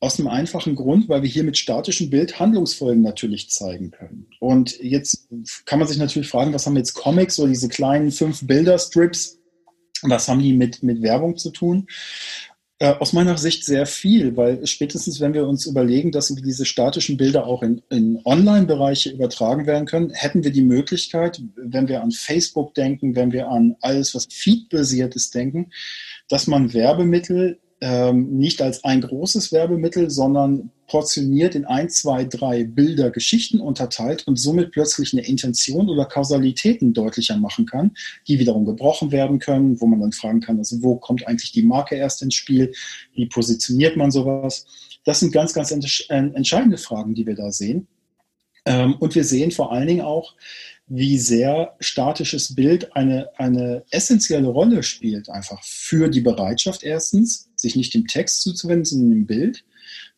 aus 0.00 0.18
einem 0.18 0.26
einfachen 0.26 0.74
Grund, 0.74 1.08
weil 1.08 1.22
wir 1.22 1.28
hier 1.28 1.44
mit 1.44 1.56
statischem 1.56 2.10
Bild 2.10 2.40
Handlungsfolgen 2.40 3.02
natürlich 3.02 3.50
zeigen 3.50 3.92
können. 3.92 4.26
Und 4.40 4.76
jetzt 4.80 5.28
kann 5.64 5.78
man 5.78 5.86
sich 5.86 5.98
natürlich 5.98 6.28
fragen, 6.28 6.52
was 6.52 6.66
haben 6.66 6.76
jetzt 6.76 6.94
Comics 6.94 7.38
oder 7.38 7.50
diese 7.50 7.68
kleinen 7.68 8.10
fünf 8.10 8.44
Bilder-Strips, 8.44 9.38
was 10.02 10.28
haben 10.28 10.40
die 10.40 10.52
mit, 10.52 10.82
mit 10.82 11.02
Werbung 11.02 11.36
zu 11.36 11.50
tun? 11.50 11.86
Äh, 12.82 12.96
aus 12.98 13.12
meiner 13.12 13.38
Sicht 13.38 13.64
sehr 13.64 13.86
viel, 13.86 14.36
weil 14.36 14.66
spätestens, 14.66 15.20
wenn 15.20 15.34
wir 15.34 15.46
uns 15.46 15.66
überlegen, 15.66 16.10
dass 16.10 16.34
diese 16.34 16.66
statischen 16.66 17.16
Bilder 17.16 17.46
auch 17.46 17.62
in, 17.62 17.80
in 17.90 18.20
Online-Bereiche 18.24 19.10
übertragen 19.10 19.66
werden 19.66 19.86
können, 19.86 20.10
hätten 20.10 20.42
wir 20.42 20.50
die 20.50 20.62
Möglichkeit, 20.62 21.40
wenn 21.54 21.86
wir 21.86 22.02
an 22.02 22.10
Facebook 22.10 22.74
denken, 22.74 23.14
wenn 23.14 23.30
wir 23.30 23.48
an 23.48 23.76
alles, 23.82 24.16
was 24.16 24.26
Feed-basiertes 24.28 25.30
denken, 25.30 25.70
dass 26.28 26.48
man 26.48 26.74
Werbemittel 26.74 27.60
ähm, 27.82 28.38
nicht 28.38 28.62
als 28.62 28.84
ein 28.84 29.00
großes 29.00 29.50
Werbemittel, 29.50 30.08
sondern 30.08 30.70
portioniert 30.86 31.56
in 31.56 31.64
ein, 31.64 31.90
zwei, 31.90 32.22
drei 32.24 32.62
Bilder 32.62 33.10
Geschichten 33.10 33.60
unterteilt 33.60 34.24
und 34.28 34.38
somit 34.38 34.70
plötzlich 34.70 35.12
eine 35.12 35.26
Intention 35.26 35.88
oder 35.88 36.04
Kausalitäten 36.04 36.92
deutlicher 36.92 37.36
machen 37.38 37.66
kann, 37.66 37.90
die 38.28 38.38
wiederum 38.38 38.66
gebrochen 38.66 39.10
werden 39.10 39.40
können, 39.40 39.80
wo 39.80 39.86
man 39.86 40.00
dann 40.00 40.12
fragen 40.12 40.40
kann, 40.40 40.58
also 40.58 40.80
wo 40.80 40.94
kommt 40.94 41.26
eigentlich 41.26 41.50
die 41.50 41.64
Marke 41.64 41.96
erst 41.96 42.22
ins 42.22 42.36
Spiel, 42.36 42.72
wie 43.14 43.26
positioniert 43.26 43.96
man 43.96 44.12
sowas. 44.12 44.64
Das 45.04 45.18
sind 45.18 45.32
ganz, 45.32 45.52
ganz 45.52 45.72
entscheidende 45.72 46.78
Fragen, 46.78 47.14
die 47.14 47.26
wir 47.26 47.34
da 47.34 47.50
sehen. 47.50 47.88
Ähm, 48.64 48.94
und 49.00 49.16
wir 49.16 49.24
sehen 49.24 49.50
vor 49.50 49.72
allen 49.72 49.88
Dingen 49.88 50.02
auch, 50.02 50.34
wie 50.94 51.18
sehr 51.18 51.74
statisches 51.80 52.54
Bild 52.54 52.94
eine, 52.94 53.30
eine 53.38 53.82
essentielle 53.90 54.48
Rolle 54.48 54.82
spielt, 54.82 55.30
einfach 55.30 55.64
für 55.64 56.08
die 56.08 56.20
Bereitschaft 56.20 56.82
erstens, 56.82 57.48
sich 57.56 57.76
nicht 57.76 57.94
dem 57.94 58.06
Text 58.06 58.42
zuzuwenden, 58.42 58.84
sondern 58.84 59.10
dem 59.10 59.26
Bild. 59.26 59.64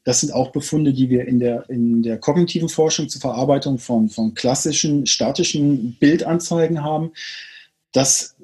Das 0.03 0.21
sind 0.21 0.33
auch 0.33 0.51
Befunde, 0.51 0.93
die 0.93 1.11
wir 1.11 1.29
in 1.29 1.39
der, 1.39 1.71
in 1.71 2.03
der 2.03 2.19
kognitiven 2.19 2.69
Forschung 2.69 3.09
zur 3.09 3.21
Verarbeitung 3.21 3.79
von, 3.79 4.09
von 4.09 4.35
klassischen 4.35 5.07
statischen 5.07 5.97
Bildanzeigen 6.01 6.83
haben. 6.83 7.13
Das 7.93 8.35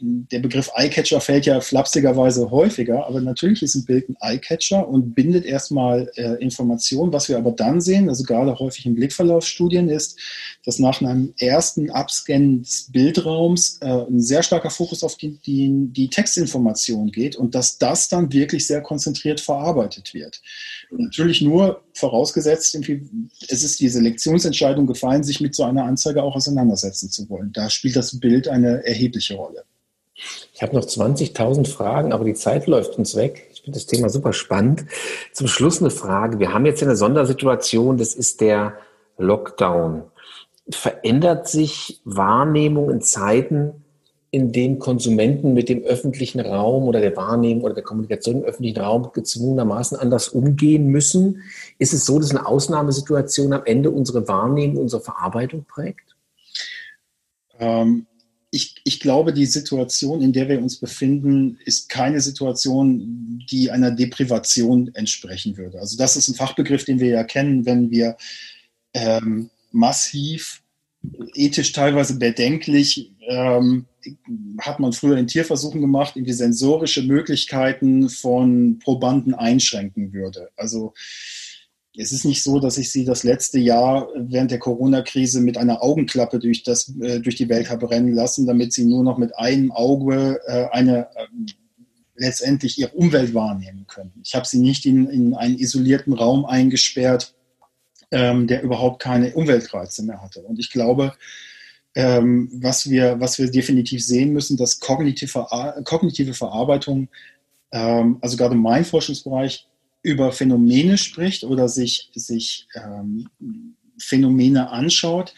der 0.00 0.38
Begriff 0.40 0.70
Eyecatcher 0.74 1.20
fällt 1.20 1.46
ja 1.46 1.60
flapsigerweise 1.60 2.50
häufiger, 2.50 3.06
aber 3.06 3.20
natürlich 3.20 3.62
ist 3.62 3.74
ein 3.74 3.84
Bild 3.84 4.08
ein 4.08 4.16
Eyecatcher 4.20 4.88
und 4.88 5.14
bindet 5.14 5.44
erstmal 5.44 6.10
äh, 6.16 6.42
Informationen. 6.42 7.12
Was 7.12 7.28
wir 7.28 7.38
aber 7.38 7.52
dann 7.52 7.80
sehen, 7.80 8.08
also 8.08 8.24
gerade 8.24 8.58
häufig 8.58 8.86
in 8.86 8.94
Blickverlaufsstudien, 8.94 9.88
ist, 9.88 10.18
dass 10.64 10.78
nach 10.78 11.00
einem 11.00 11.34
ersten 11.38 11.90
Abscannen 11.90 12.62
des 12.62 12.90
Bildraums 12.92 13.78
äh, 13.80 13.86
ein 13.86 14.20
sehr 14.20 14.42
starker 14.42 14.70
Fokus 14.70 15.02
auf 15.02 15.16
die, 15.16 15.38
die, 15.38 15.88
die 15.90 16.08
Textinformation 16.08 17.10
geht 17.10 17.36
und 17.36 17.54
dass 17.54 17.78
das 17.78 18.08
dann 18.08 18.32
wirklich 18.32 18.66
sehr 18.66 18.82
konzentriert 18.82 19.40
verarbeitet 19.40 20.14
wird. 20.14 20.40
Natürlich 20.90 21.40
nur 21.40 21.82
vorausgesetzt, 21.94 22.76
es 23.48 23.62
ist 23.62 23.80
die 23.80 23.88
Selektionsentscheidung 23.88 24.86
gefallen, 24.86 25.22
sich 25.22 25.40
mit 25.40 25.54
so 25.54 25.64
einer 25.64 25.84
Anzeige 25.84 26.22
auch 26.22 26.34
auseinandersetzen 26.34 27.10
zu 27.10 27.28
wollen. 27.28 27.52
Da 27.52 27.70
spielt 27.70 27.96
das 27.96 28.18
Bild 28.18 28.48
eine 28.48 28.84
erhebliche 28.86 29.38
Rolle. 29.40 29.64
Ich 30.52 30.62
habe 30.62 30.76
noch 30.76 30.84
20.000 30.84 31.66
Fragen, 31.66 32.12
aber 32.12 32.24
die 32.24 32.34
Zeit 32.34 32.66
läuft 32.66 32.98
uns 32.98 33.16
weg. 33.16 33.48
Ich 33.54 33.62
finde 33.62 33.78
das 33.78 33.86
Thema 33.86 34.08
super 34.10 34.32
spannend. 34.32 34.84
Zum 35.32 35.46
Schluss 35.46 35.80
eine 35.80 35.90
Frage. 35.90 36.38
Wir 36.38 36.52
haben 36.52 36.66
jetzt 36.66 36.82
eine 36.82 36.96
Sondersituation, 36.96 37.96
das 37.96 38.14
ist 38.14 38.40
der 38.40 38.74
Lockdown. 39.16 40.02
Verändert 40.70 41.48
sich 41.48 42.00
Wahrnehmung 42.04 42.90
in 42.90 43.00
Zeiten, 43.00 43.84
in 44.30 44.52
denen 44.52 44.78
Konsumenten 44.78 45.54
mit 45.54 45.68
dem 45.68 45.82
öffentlichen 45.82 46.40
Raum 46.40 46.84
oder 46.84 47.00
der 47.00 47.16
Wahrnehmung 47.16 47.64
oder 47.64 47.74
der 47.74 47.82
Kommunikation 47.82 48.36
im 48.36 48.44
öffentlichen 48.44 48.80
Raum 48.80 49.10
gezwungenermaßen 49.12 49.98
anders 49.98 50.28
umgehen 50.28 50.86
müssen? 50.86 51.42
Ist 51.78 51.92
es 51.92 52.06
so, 52.06 52.18
dass 52.18 52.30
eine 52.30 52.46
Ausnahmesituation 52.46 53.52
am 53.52 53.62
Ende 53.64 53.90
unsere 53.90 54.28
Wahrnehmung, 54.28 54.82
unsere 54.82 55.02
Verarbeitung 55.02 55.64
prägt? 55.64 56.16
Ähm, 57.58 58.06
ich, 58.50 58.74
ich 58.84 58.98
glaube, 58.98 59.32
die 59.32 59.46
Situation, 59.46 60.22
in 60.22 60.32
der 60.32 60.48
wir 60.48 60.60
uns 60.60 60.76
befinden, 60.76 61.58
ist 61.64 61.88
keine 61.88 62.20
Situation, 62.20 63.44
die 63.50 63.70
einer 63.70 63.92
Deprivation 63.92 64.90
entsprechen 64.94 65.56
würde. 65.56 65.78
Also 65.78 65.96
das 65.96 66.16
ist 66.16 66.28
ein 66.28 66.34
Fachbegriff, 66.34 66.84
den 66.84 66.98
wir 66.98 67.10
ja 67.10 67.24
kennen, 67.24 67.64
wenn 67.64 67.90
wir 67.90 68.16
ähm, 68.92 69.50
massiv 69.70 70.62
ethisch 71.34 71.72
teilweise 71.72 72.18
bedenklich 72.18 73.12
ähm, 73.28 73.86
hat 74.60 74.80
man 74.80 74.92
früher 74.92 75.16
in 75.16 75.26
Tierversuchen 75.26 75.80
gemacht, 75.80 76.16
irgendwie 76.16 76.32
sensorische 76.32 77.02
Möglichkeiten 77.02 78.08
von 78.08 78.78
Probanden 78.78 79.34
einschränken 79.34 80.12
würde. 80.12 80.50
Also 80.56 80.94
es 81.96 82.12
ist 82.12 82.24
nicht 82.24 82.42
so, 82.42 82.60
dass 82.60 82.78
ich 82.78 82.92
sie 82.92 83.04
das 83.04 83.24
letzte 83.24 83.58
Jahr 83.58 84.08
während 84.14 84.50
der 84.50 84.58
Corona-Krise 84.58 85.40
mit 85.40 85.56
einer 85.56 85.82
Augenklappe 85.82 86.38
durch, 86.38 86.62
das, 86.62 86.94
äh, 87.00 87.20
durch 87.20 87.36
die 87.36 87.48
Welt 87.48 87.68
habe 87.68 87.90
rennen 87.90 88.14
lassen, 88.14 88.46
damit 88.46 88.72
sie 88.72 88.84
nur 88.84 89.02
noch 89.02 89.18
mit 89.18 89.36
einem 89.36 89.72
Auge 89.72 90.40
äh, 90.46 90.66
eine 90.70 91.08
äh, 91.16 91.26
letztendlich 92.14 92.78
ihre 92.78 92.92
Umwelt 92.92 93.34
wahrnehmen 93.34 93.86
können. 93.88 94.12
Ich 94.22 94.34
habe 94.34 94.46
sie 94.46 94.60
nicht 94.60 94.86
in, 94.86 95.08
in 95.08 95.34
einen 95.34 95.58
isolierten 95.58 96.12
Raum 96.12 96.44
eingesperrt, 96.44 97.34
ähm, 98.12 98.46
der 98.46 98.62
überhaupt 98.62 99.02
keine 99.02 99.34
Umweltreize 99.34 100.04
mehr 100.04 100.22
hatte. 100.22 100.42
Und 100.42 100.58
ich 100.58 100.70
glaube, 100.70 101.14
ähm, 101.94 102.50
was, 102.52 102.88
wir, 102.88 103.18
was 103.18 103.38
wir 103.38 103.50
definitiv 103.50 104.04
sehen 104.04 104.32
müssen, 104.32 104.56
dass 104.56 104.78
kognitive, 104.78 105.46
kognitive 105.84 106.34
Verarbeitung, 106.34 107.08
ähm, 107.72 108.18
also 108.20 108.36
gerade 108.36 108.54
mein 108.54 108.84
Forschungsbereich, 108.84 109.66
über 110.02 110.32
Phänomene 110.32 110.98
spricht 110.98 111.44
oder 111.44 111.68
sich, 111.68 112.10
sich 112.14 112.66
ähm, 112.74 113.28
Phänomene 113.98 114.70
anschaut, 114.70 115.34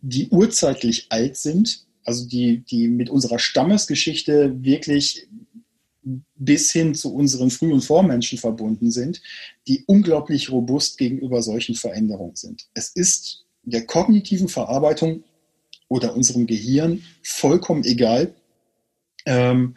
die 0.00 0.28
urzeitlich 0.28 1.06
alt 1.10 1.36
sind, 1.36 1.86
also 2.04 2.26
die, 2.26 2.58
die 2.58 2.88
mit 2.88 3.10
unserer 3.10 3.38
Stammesgeschichte 3.38 4.62
wirklich 4.62 5.28
bis 6.34 6.72
hin 6.72 6.94
zu 6.94 7.14
unseren 7.14 7.50
Früh- 7.50 7.72
und 7.72 7.84
Vormenschen 7.84 8.38
verbunden 8.38 8.90
sind, 8.90 9.22
die 9.68 9.84
unglaublich 9.86 10.50
robust 10.50 10.98
gegenüber 10.98 11.42
solchen 11.42 11.76
Veränderungen 11.76 12.34
sind. 12.34 12.66
Es 12.74 12.88
ist 12.88 13.44
der 13.62 13.86
kognitiven 13.86 14.48
Verarbeitung 14.48 15.22
oder 15.86 16.16
unserem 16.16 16.46
Gehirn 16.46 17.04
vollkommen 17.22 17.84
egal, 17.84 18.34
ähm, 19.26 19.76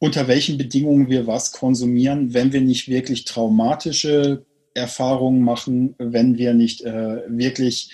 unter 0.00 0.26
welchen 0.26 0.58
Bedingungen 0.58 1.08
wir 1.08 1.26
was 1.26 1.52
konsumieren, 1.52 2.34
wenn 2.34 2.52
wir 2.52 2.62
nicht 2.62 2.88
wirklich 2.88 3.24
traumatische 3.26 4.46
Erfahrungen 4.74 5.42
machen, 5.42 5.94
wenn 5.98 6.38
wir 6.38 6.54
nicht 6.54 6.80
äh, 6.82 7.22
wirklich 7.28 7.92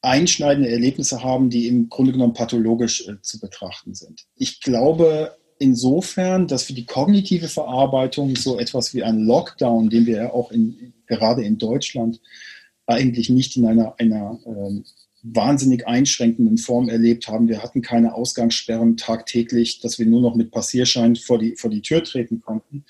einschneidende 0.00 0.70
Erlebnisse 0.70 1.22
haben, 1.22 1.50
die 1.50 1.68
im 1.68 1.90
Grunde 1.90 2.12
genommen 2.12 2.32
pathologisch 2.32 3.06
äh, 3.06 3.20
zu 3.20 3.40
betrachten 3.40 3.94
sind. 3.94 4.24
Ich 4.36 4.60
glaube 4.62 5.36
insofern, 5.58 6.48
dass 6.48 6.64
für 6.64 6.72
die 6.72 6.86
kognitive 6.86 7.48
Verarbeitung 7.48 8.36
so 8.36 8.58
etwas 8.58 8.94
wie 8.94 9.02
ein 9.02 9.20
Lockdown, 9.20 9.90
den 9.90 10.06
wir 10.06 10.16
ja 10.16 10.32
auch 10.32 10.50
in, 10.50 10.94
gerade 11.06 11.44
in 11.44 11.58
Deutschland 11.58 12.20
eigentlich 12.86 13.28
nicht 13.28 13.56
in 13.56 13.66
einer, 13.66 13.94
einer 13.98 14.38
ähm, 14.46 14.84
wahnsinnig 15.24 15.86
einschränkenden 15.88 16.58
Form 16.58 16.88
erlebt 16.88 17.28
haben. 17.28 17.48
Wir 17.48 17.62
hatten 17.62 17.80
keine 17.80 18.14
Ausgangssperren 18.14 18.96
tagtäglich, 18.96 19.80
dass 19.80 19.98
wir 19.98 20.06
nur 20.06 20.20
noch 20.20 20.34
mit 20.34 20.50
Passierschein 20.50 21.16
vor 21.16 21.38
die, 21.38 21.56
vor 21.56 21.70
die 21.70 21.80
Tür 21.80 22.04
treten 22.04 22.42
konnten. 22.42 22.84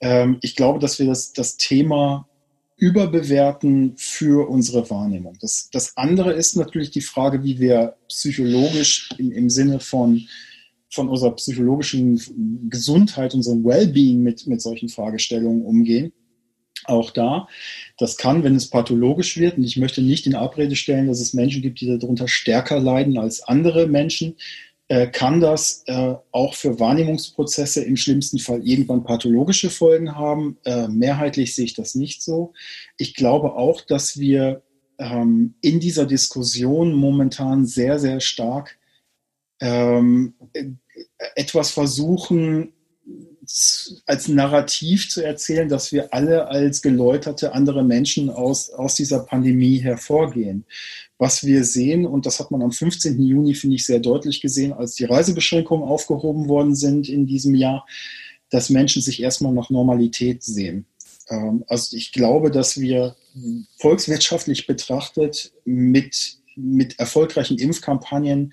Ähm, 0.00 0.38
ich 0.42 0.56
glaube, 0.56 0.78
dass 0.78 0.98
wir 0.98 1.06
das, 1.06 1.32
das 1.32 1.56
Thema 1.56 2.28
überbewerten 2.76 3.94
für 3.96 4.48
unsere 4.48 4.90
Wahrnehmung. 4.90 5.38
Das, 5.40 5.70
das 5.72 5.96
andere 5.96 6.32
ist 6.32 6.56
natürlich 6.56 6.90
die 6.90 7.00
Frage, 7.00 7.42
wie 7.42 7.58
wir 7.58 7.96
psychologisch 8.08 9.08
im, 9.16 9.32
im 9.32 9.48
Sinne 9.48 9.80
von, 9.80 10.26
von 10.90 11.08
unserer 11.08 11.34
psychologischen 11.36 12.20
Gesundheit, 12.68 13.34
unserem 13.34 13.64
Wellbeing 13.64 14.20
mit, 14.20 14.46
mit 14.46 14.60
solchen 14.60 14.90
Fragestellungen 14.90 15.62
umgehen. 15.62 16.12
Auch 16.84 17.10
da, 17.10 17.48
das 17.98 18.16
kann, 18.16 18.44
wenn 18.44 18.56
es 18.56 18.68
pathologisch 18.68 19.36
wird, 19.36 19.56
und 19.56 19.64
ich 19.64 19.76
möchte 19.76 20.02
nicht 20.02 20.26
in 20.26 20.34
Abrede 20.34 20.76
stellen, 20.76 21.06
dass 21.06 21.20
es 21.20 21.34
Menschen 21.34 21.62
gibt, 21.62 21.80
die 21.80 21.98
darunter 21.98 22.28
stärker 22.28 22.80
leiden 22.80 23.18
als 23.18 23.42
andere 23.42 23.86
Menschen, 23.86 24.36
äh, 24.88 25.06
kann 25.06 25.40
das 25.40 25.82
äh, 25.86 26.14
auch 26.30 26.54
für 26.54 26.78
Wahrnehmungsprozesse 26.78 27.82
im 27.82 27.96
schlimmsten 27.96 28.38
Fall 28.38 28.66
irgendwann 28.66 29.02
pathologische 29.02 29.70
Folgen 29.70 30.14
haben. 30.14 30.58
Äh, 30.64 30.88
mehrheitlich 30.88 31.54
sehe 31.54 31.64
ich 31.64 31.74
das 31.74 31.94
nicht 31.94 32.22
so. 32.22 32.52
Ich 32.98 33.14
glaube 33.14 33.54
auch, 33.54 33.80
dass 33.80 34.18
wir 34.18 34.62
ähm, 34.98 35.54
in 35.62 35.80
dieser 35.80 36.04
Diskussion 36.04 36.92
momentan 36.92 37.64
sehr, 37.64 37.98
sehr 37.98 38.20
stark 38.20 38.78
ähm, 39.60 40.34
äh, 40.52 40.66
etwas 41.34 41.70
versuchen, 41.70 42.73
als 44.06 44.28
Narrativ 44.28 45.08
zu 45.08 45.24
erzählen, 45.24 45.68
dass 45.68 45.92
wir 45.92 46.12
alle 46.12 46.48
als 46.48 46.82
geläuterte 46.82 47.52
andere 47.52 47.84
Menschen 47.84 48.30
aus, 48.30 48.70
aus 48.70 48.94
dieser 48.94 49.20
Pandemie 49.20 49.78
hervorgehen. 49.78 50.64
Was 51.18 51.44
wir 51.44 51.64
sehen, 51.64 52.06
und 52.06 52.26
das 52.26 52.40
hat 52.40 52.50
man 52.50 52.62
am 52.62 52.72
15. 52.72 53.20
Juni, 53.20 53.54
finde 53.54 53.76
ich, 53.76 53.86
sehr 53.86 54.00
deutlich 54.00 54.40
gesehen, 54.40 54.72
als 54.72 54.94
die 54.94 55.04
Reisebeschränkungen 55.04 55.88
aufgehoben 55.88 56.48
worden 56.48 56.74
sind 56.74 57.08
in 57.08 57.26
diesem 57.26 57.54
Jahr, 57.54 57.86
dass 58.50 58.70
Menschen 58.70 59.02
sich 59.02 59.22
erstmal 59.22 59.52
nach 59.52 59.70
Normalität 59.70 60.42
sehen. 60.42 60.86
Ähm, 61.28 61.64
also 61.68 61.96
ich 61.96 62.12
glaube, 62.12 62.50
dass 62.50 62.80
wir 62.80 63.16
volkswirtschaftlich 63.78 64.66
betrachtet 64.66 65.52
mit, 65.64 66.38
mit 66.56 66.98
erfolgreichen 66.98 67.58
Impfkampagnen 67.58 68.52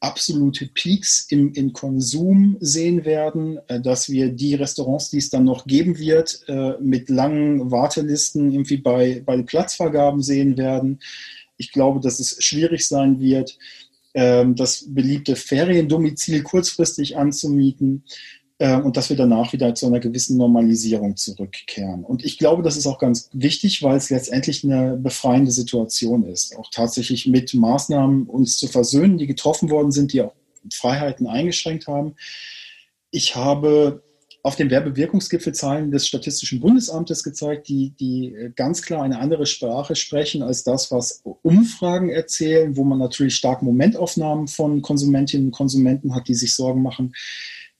absolute 0.00 0.66
Peaks 0.66 1.26
im, 1.30 1.52
im 1.54 1.72
Konsum 1.72 2.56
sehen 2.60 3.04
werden, 3.04 3.58
äh, 3.68 3.80
dass 3.80 4.08
wir 4.08 4.30
die 4.30 4.54
Restaurants, 4.54 5.10
die 5.10 5.18
es 5.18 5.30
dann 5.30 5.44
noch 5.44 5.66
geben 5.66 5.98
wird, 5.98 6.42
äh, 6.48 6.74
mit 6.80 7.08
langen 7.08 7.70
Wartelisten 7.70 8.50
irgendwie 8.50 8.76
bei, 8.76 9.22
bei 9.24 9.40
Platzvergaben 9.42 10.22
sehen 10.22 10.56
werden. 10.56 11.00
Ich 11.56 11.72
glaube, 11.72 12.00
dass 12.00 12.20
es 12.20 12.42
schwierig 12.44 12.86
sein 12.86 13.20
wird, 13.20 13.58
ähm, 14.14 14.54
das 14.54 14.86
beliebte 14.88 15.36
Feriendomizil 15.36 16.42
kurzfristig 16.42 17.16
anzumieten 17.16 18.04
äh, 18.58 18.76
und 18.76 18.96
dass 18.96 19.10
wir 19.10 19.16
danach 19.16 19.52
wieder 19.52 19.74
zu 19.74 19.86
einer 19.86 20.00
gewissen 20.00 20.36
Normalisierung 20.36 21.16
zurückkehren. 21.16 22.04
Und 22.04 22.24
ich 22.24 22.38
glaube, 22.38 22.62
das 22.62 22.76
ist 22.76 22.86
auch 22.86 22.98
ganz 22.98 23.28
wichtig, 23.32 23.82
weil 23.82 23.96
es 23.96 24.10
letztendlich 24.10 24.64
eine 24.64 24.96
befreiende 24.96 25.50
Situation 25.50 26.24
ist, 26.24 26.56
auch 26.56 26.70
tatsächlich 26.70 27.26
mit 27.26 27.52
Maßnahmen 27.54 28.26
uns 28.26 28.58
zu 28.58 28.66
versöhnen, 28.66 29.18
die 29.18 29.26
getroffen 29.26 29.70
worden 29.70 29.92
sind, 29.92 30.12
die 30.12 30.22
auch 30.22 30.34
Freiheiten 30.72 31.26
eingeschränkt 31.26 31.86
haben. 31.86 32.14
Ich 33.10 33.36
habe 33.36 34.02
auf 34.42 34.56
den 34.56 34.70
Werbewirkungsgipfel 34.70 35.52
Zahlen 35.52 35.90
des 35.90 36.06
Statistischen 36.06 36.60
Bundesamtes 36.60 37.24
gezeigt, 37.24 37.68
die, 37.68 37.90
die 37.98 38.52
ganz 38.54 38.80
klar 38.82 39.02
eine 39.02 39.18
andere 39.18 39.44
Sprache 39.44 39.96
sprechen 39.96 40.42
als 40.42 40.62
das, 40.62 40.92
was 40.92 41.20
Umfragen 41.42 42.10
erzählen, 42.10 42.76
wo 42.76 42.84
man 42.84 42.98
natürlich 42.98 43.34
stark 43.34 43.62
Momentaufnahmen 43.62 44.46
von 44.46 44.82
Konsumentinnen 44.82 45.48
und 45.48 45.52
Konsumenten 45.52 46.14
hat, 46.14 46.28
die 46.28 46.34
sich 46.34 46.54
Sorgen 46.54 46.82
machen 46.82 47.12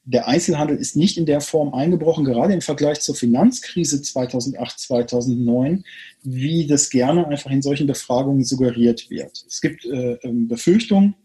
der 0.08 0.28
Einzelhandel 0.28 0.76
ist 0.76 0.94
nicht 0.94 1.18
in 1.18 1.26
der 1.26 1.40
Form 1.40 1.74
eingebrochen, 1.74 2.24
gerade 2.24 2.54
im 2.54 2.60
Vergleich 2.60 3.00
zur 3.00 3.16
Finanzkrise 3.16 4.00
2008, 4.00 4.78
2009, 4.78 5.84
wie 6.22 6.66
das 6.66 6.90
gerne 6.90 7.26
einfach 7.26 7.50
in 7.50 7.60
solchen 7.60 7.88
Befragungen 7.88 8.44
suggeriert 8.44 9.10
wird. 9.10 9.44
Es 9.48 9.60
gibt 9.60 9.84
äh, 9.84 10.12
ähm, 10.22 10.46
Befürchtungen. 10.46 11.16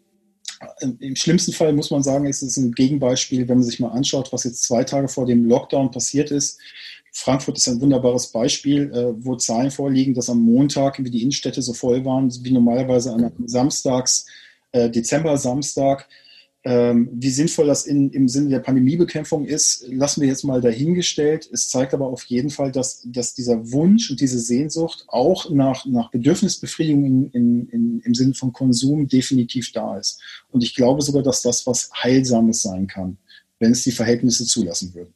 Ähm, 0.81 0.97
Im 0.99 1.15
schlimmsten 1.15 1.53
Fall 1.53 1.73
muss 1.73 1.91
man 1.91 2.01
sagen, 2.01 2.25
ist 2.25 2.41
es 2.41 2.57
ein 2.57 2.71
Gegenbeispiel, 2.71 3.47
wenn 3.47 3.59
man 3.59 3.63
sich 3.63 3.79
mal 3.79 3.91
anschaut, 3.91 4.33
was 4.33 4.45
jetzt 4.45 4.63
zwei 4.63 4.83
Tage 4.83 5.07
vor 5.07 5.27
dem 5.27 5.45
Lockdown 5.45 5.91
passiert 5.91 6.31
ist. 6.31 6.59
Frankfurt 7.13 7.57
ist 7.57 7.67
ein 7.67 7.81
wunderbares 7.81 8.31
Beispiel, 8.31 8.91
äh, 8.91 9.13
wo 9.23 9.35
Zahlen 9.35 9.69
vorliegen, 9.69 10.15
dass 10.15 10.29
am 10.29 10.41
Montag 10.41 10.97
wie 11.03 11.11
die 11.11 11.21
Innenstädte 11.21 11.61
so 11.61 11.73
voll 11.73 12.03
waren, 12.03 12.31
wie 12.43 12.51
normalerweise 12.51 13.13
einem 13.13 13.31
Samstags, 13.45 14.25
äh, 14.71 14.89
Dezember-Samstag 14.89 16.07
ähm, 16.63 17.09
wie 17.13 17.31
sinnvoll 17.31 17.65
das 17.65 17.87
in, 17.87 18.11
im 18.11 18.27
Sinne 18.27 18.49
der 18.49 18.59
Pandemiebekämpfung 18.59 19.45
ist, 19.45 19.83
lassen 19.87 20.21
wir 20.21 20.27
jetzt 20.27 20.43
mal 20.43 20.61
dahingestellt. 20.61 21.49
Es 21.51 21.69
zeigt 21.69 21.93
aber 21.93 22.07
auf 22.07 22.23
jeden 22.25 22.51
Fall, 22.51 22.71
dass, 22.71 23.01
dass 23.05 23.33
dieser 23.33 23.71
Wunsch 23.71 24.11
und 24.11 24.21
diese 24.21 24.39
Sehnsucht 24.39 25.05
auch 25.07 25.49
nach, 25.49 25.85
nach 25.87 26.11
Bedürfnisbefriedigung 26.11 27.05
in, 27.05 27.29
in, 27.31 27.69
in, 27.69 27.99
im 28.01 28.13
Sinne 28.13 28.35
von 28.35 28.53
Konsum 28.53 29.07
definitiv 29.07 29.71
da 29.71 29.97
ist. 29.97 30.21
Und 30.51 30.63
ich 30.63 30.75
glaube 30.75 31.01
sogar, 31.01 31.23
dass 31.23 31.41
das 31.41 31.65
was 31.65 31.89
Heilsames 31.95 32.61
sein 32.61 32.85
kann, 32.85 33.17
wenn 33.57 33.71
es 33.71 33.83
die 33.83 33.91
Verhältnisse 33.91 34.45
zulassen 34.45 34.93
würden. 34.93 35.13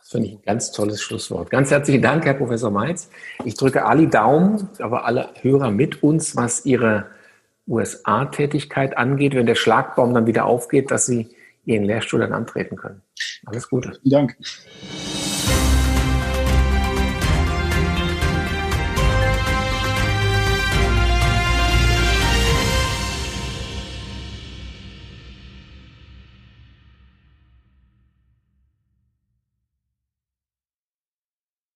Das 0.00 0.12
finde 0.12 0.28
ich 0.28 0.34
ein 0.36 0.42
ganz 0.42 0.72
tolles 0.72 1.02
Schlusswort. 1.02 1.50
Ganz 1.50 1.70
herzlichen 1.70 2.00
Dank, 2.00 2.24
Herr 2.24 2.32
Professor 2.32 2.70
Meitz. 2.70 3.10
Ich 3.44 3.56
drücke 3.56 3.84
Ali 3.84 4.08
Daumen, 4.08 4.70
aber 4.78 5.04
alle 5.04 5.34
Hörer 5.42 5.70
mit 5.70 6.02
uns, 6.02 6.34
was 6.34 6.64
Ihre 6.64 7.08
USA-Tätigkeit 7.68 8.96
angeht, 8.96 9.34
wenn 9.34 9.46
der 9.46 9.54
Schlagbaum 9.54 10.14
dann 10.14 10.26
wieder 10.26 10.46
aufgeht, 10.46 10.90
dass 10.90 11.06
Sie 11.06 11.28
Ihren 11.64 11.84
Lehrstuhl 11.84 12.20
dann 12.20 12.32
antreten 12.32 12.76
können. 12.76 13.02
Alles 13.46 13.68
Gute. 13.68 13.98
Vielen 14.02 14.10
Dank. 14.10 14.36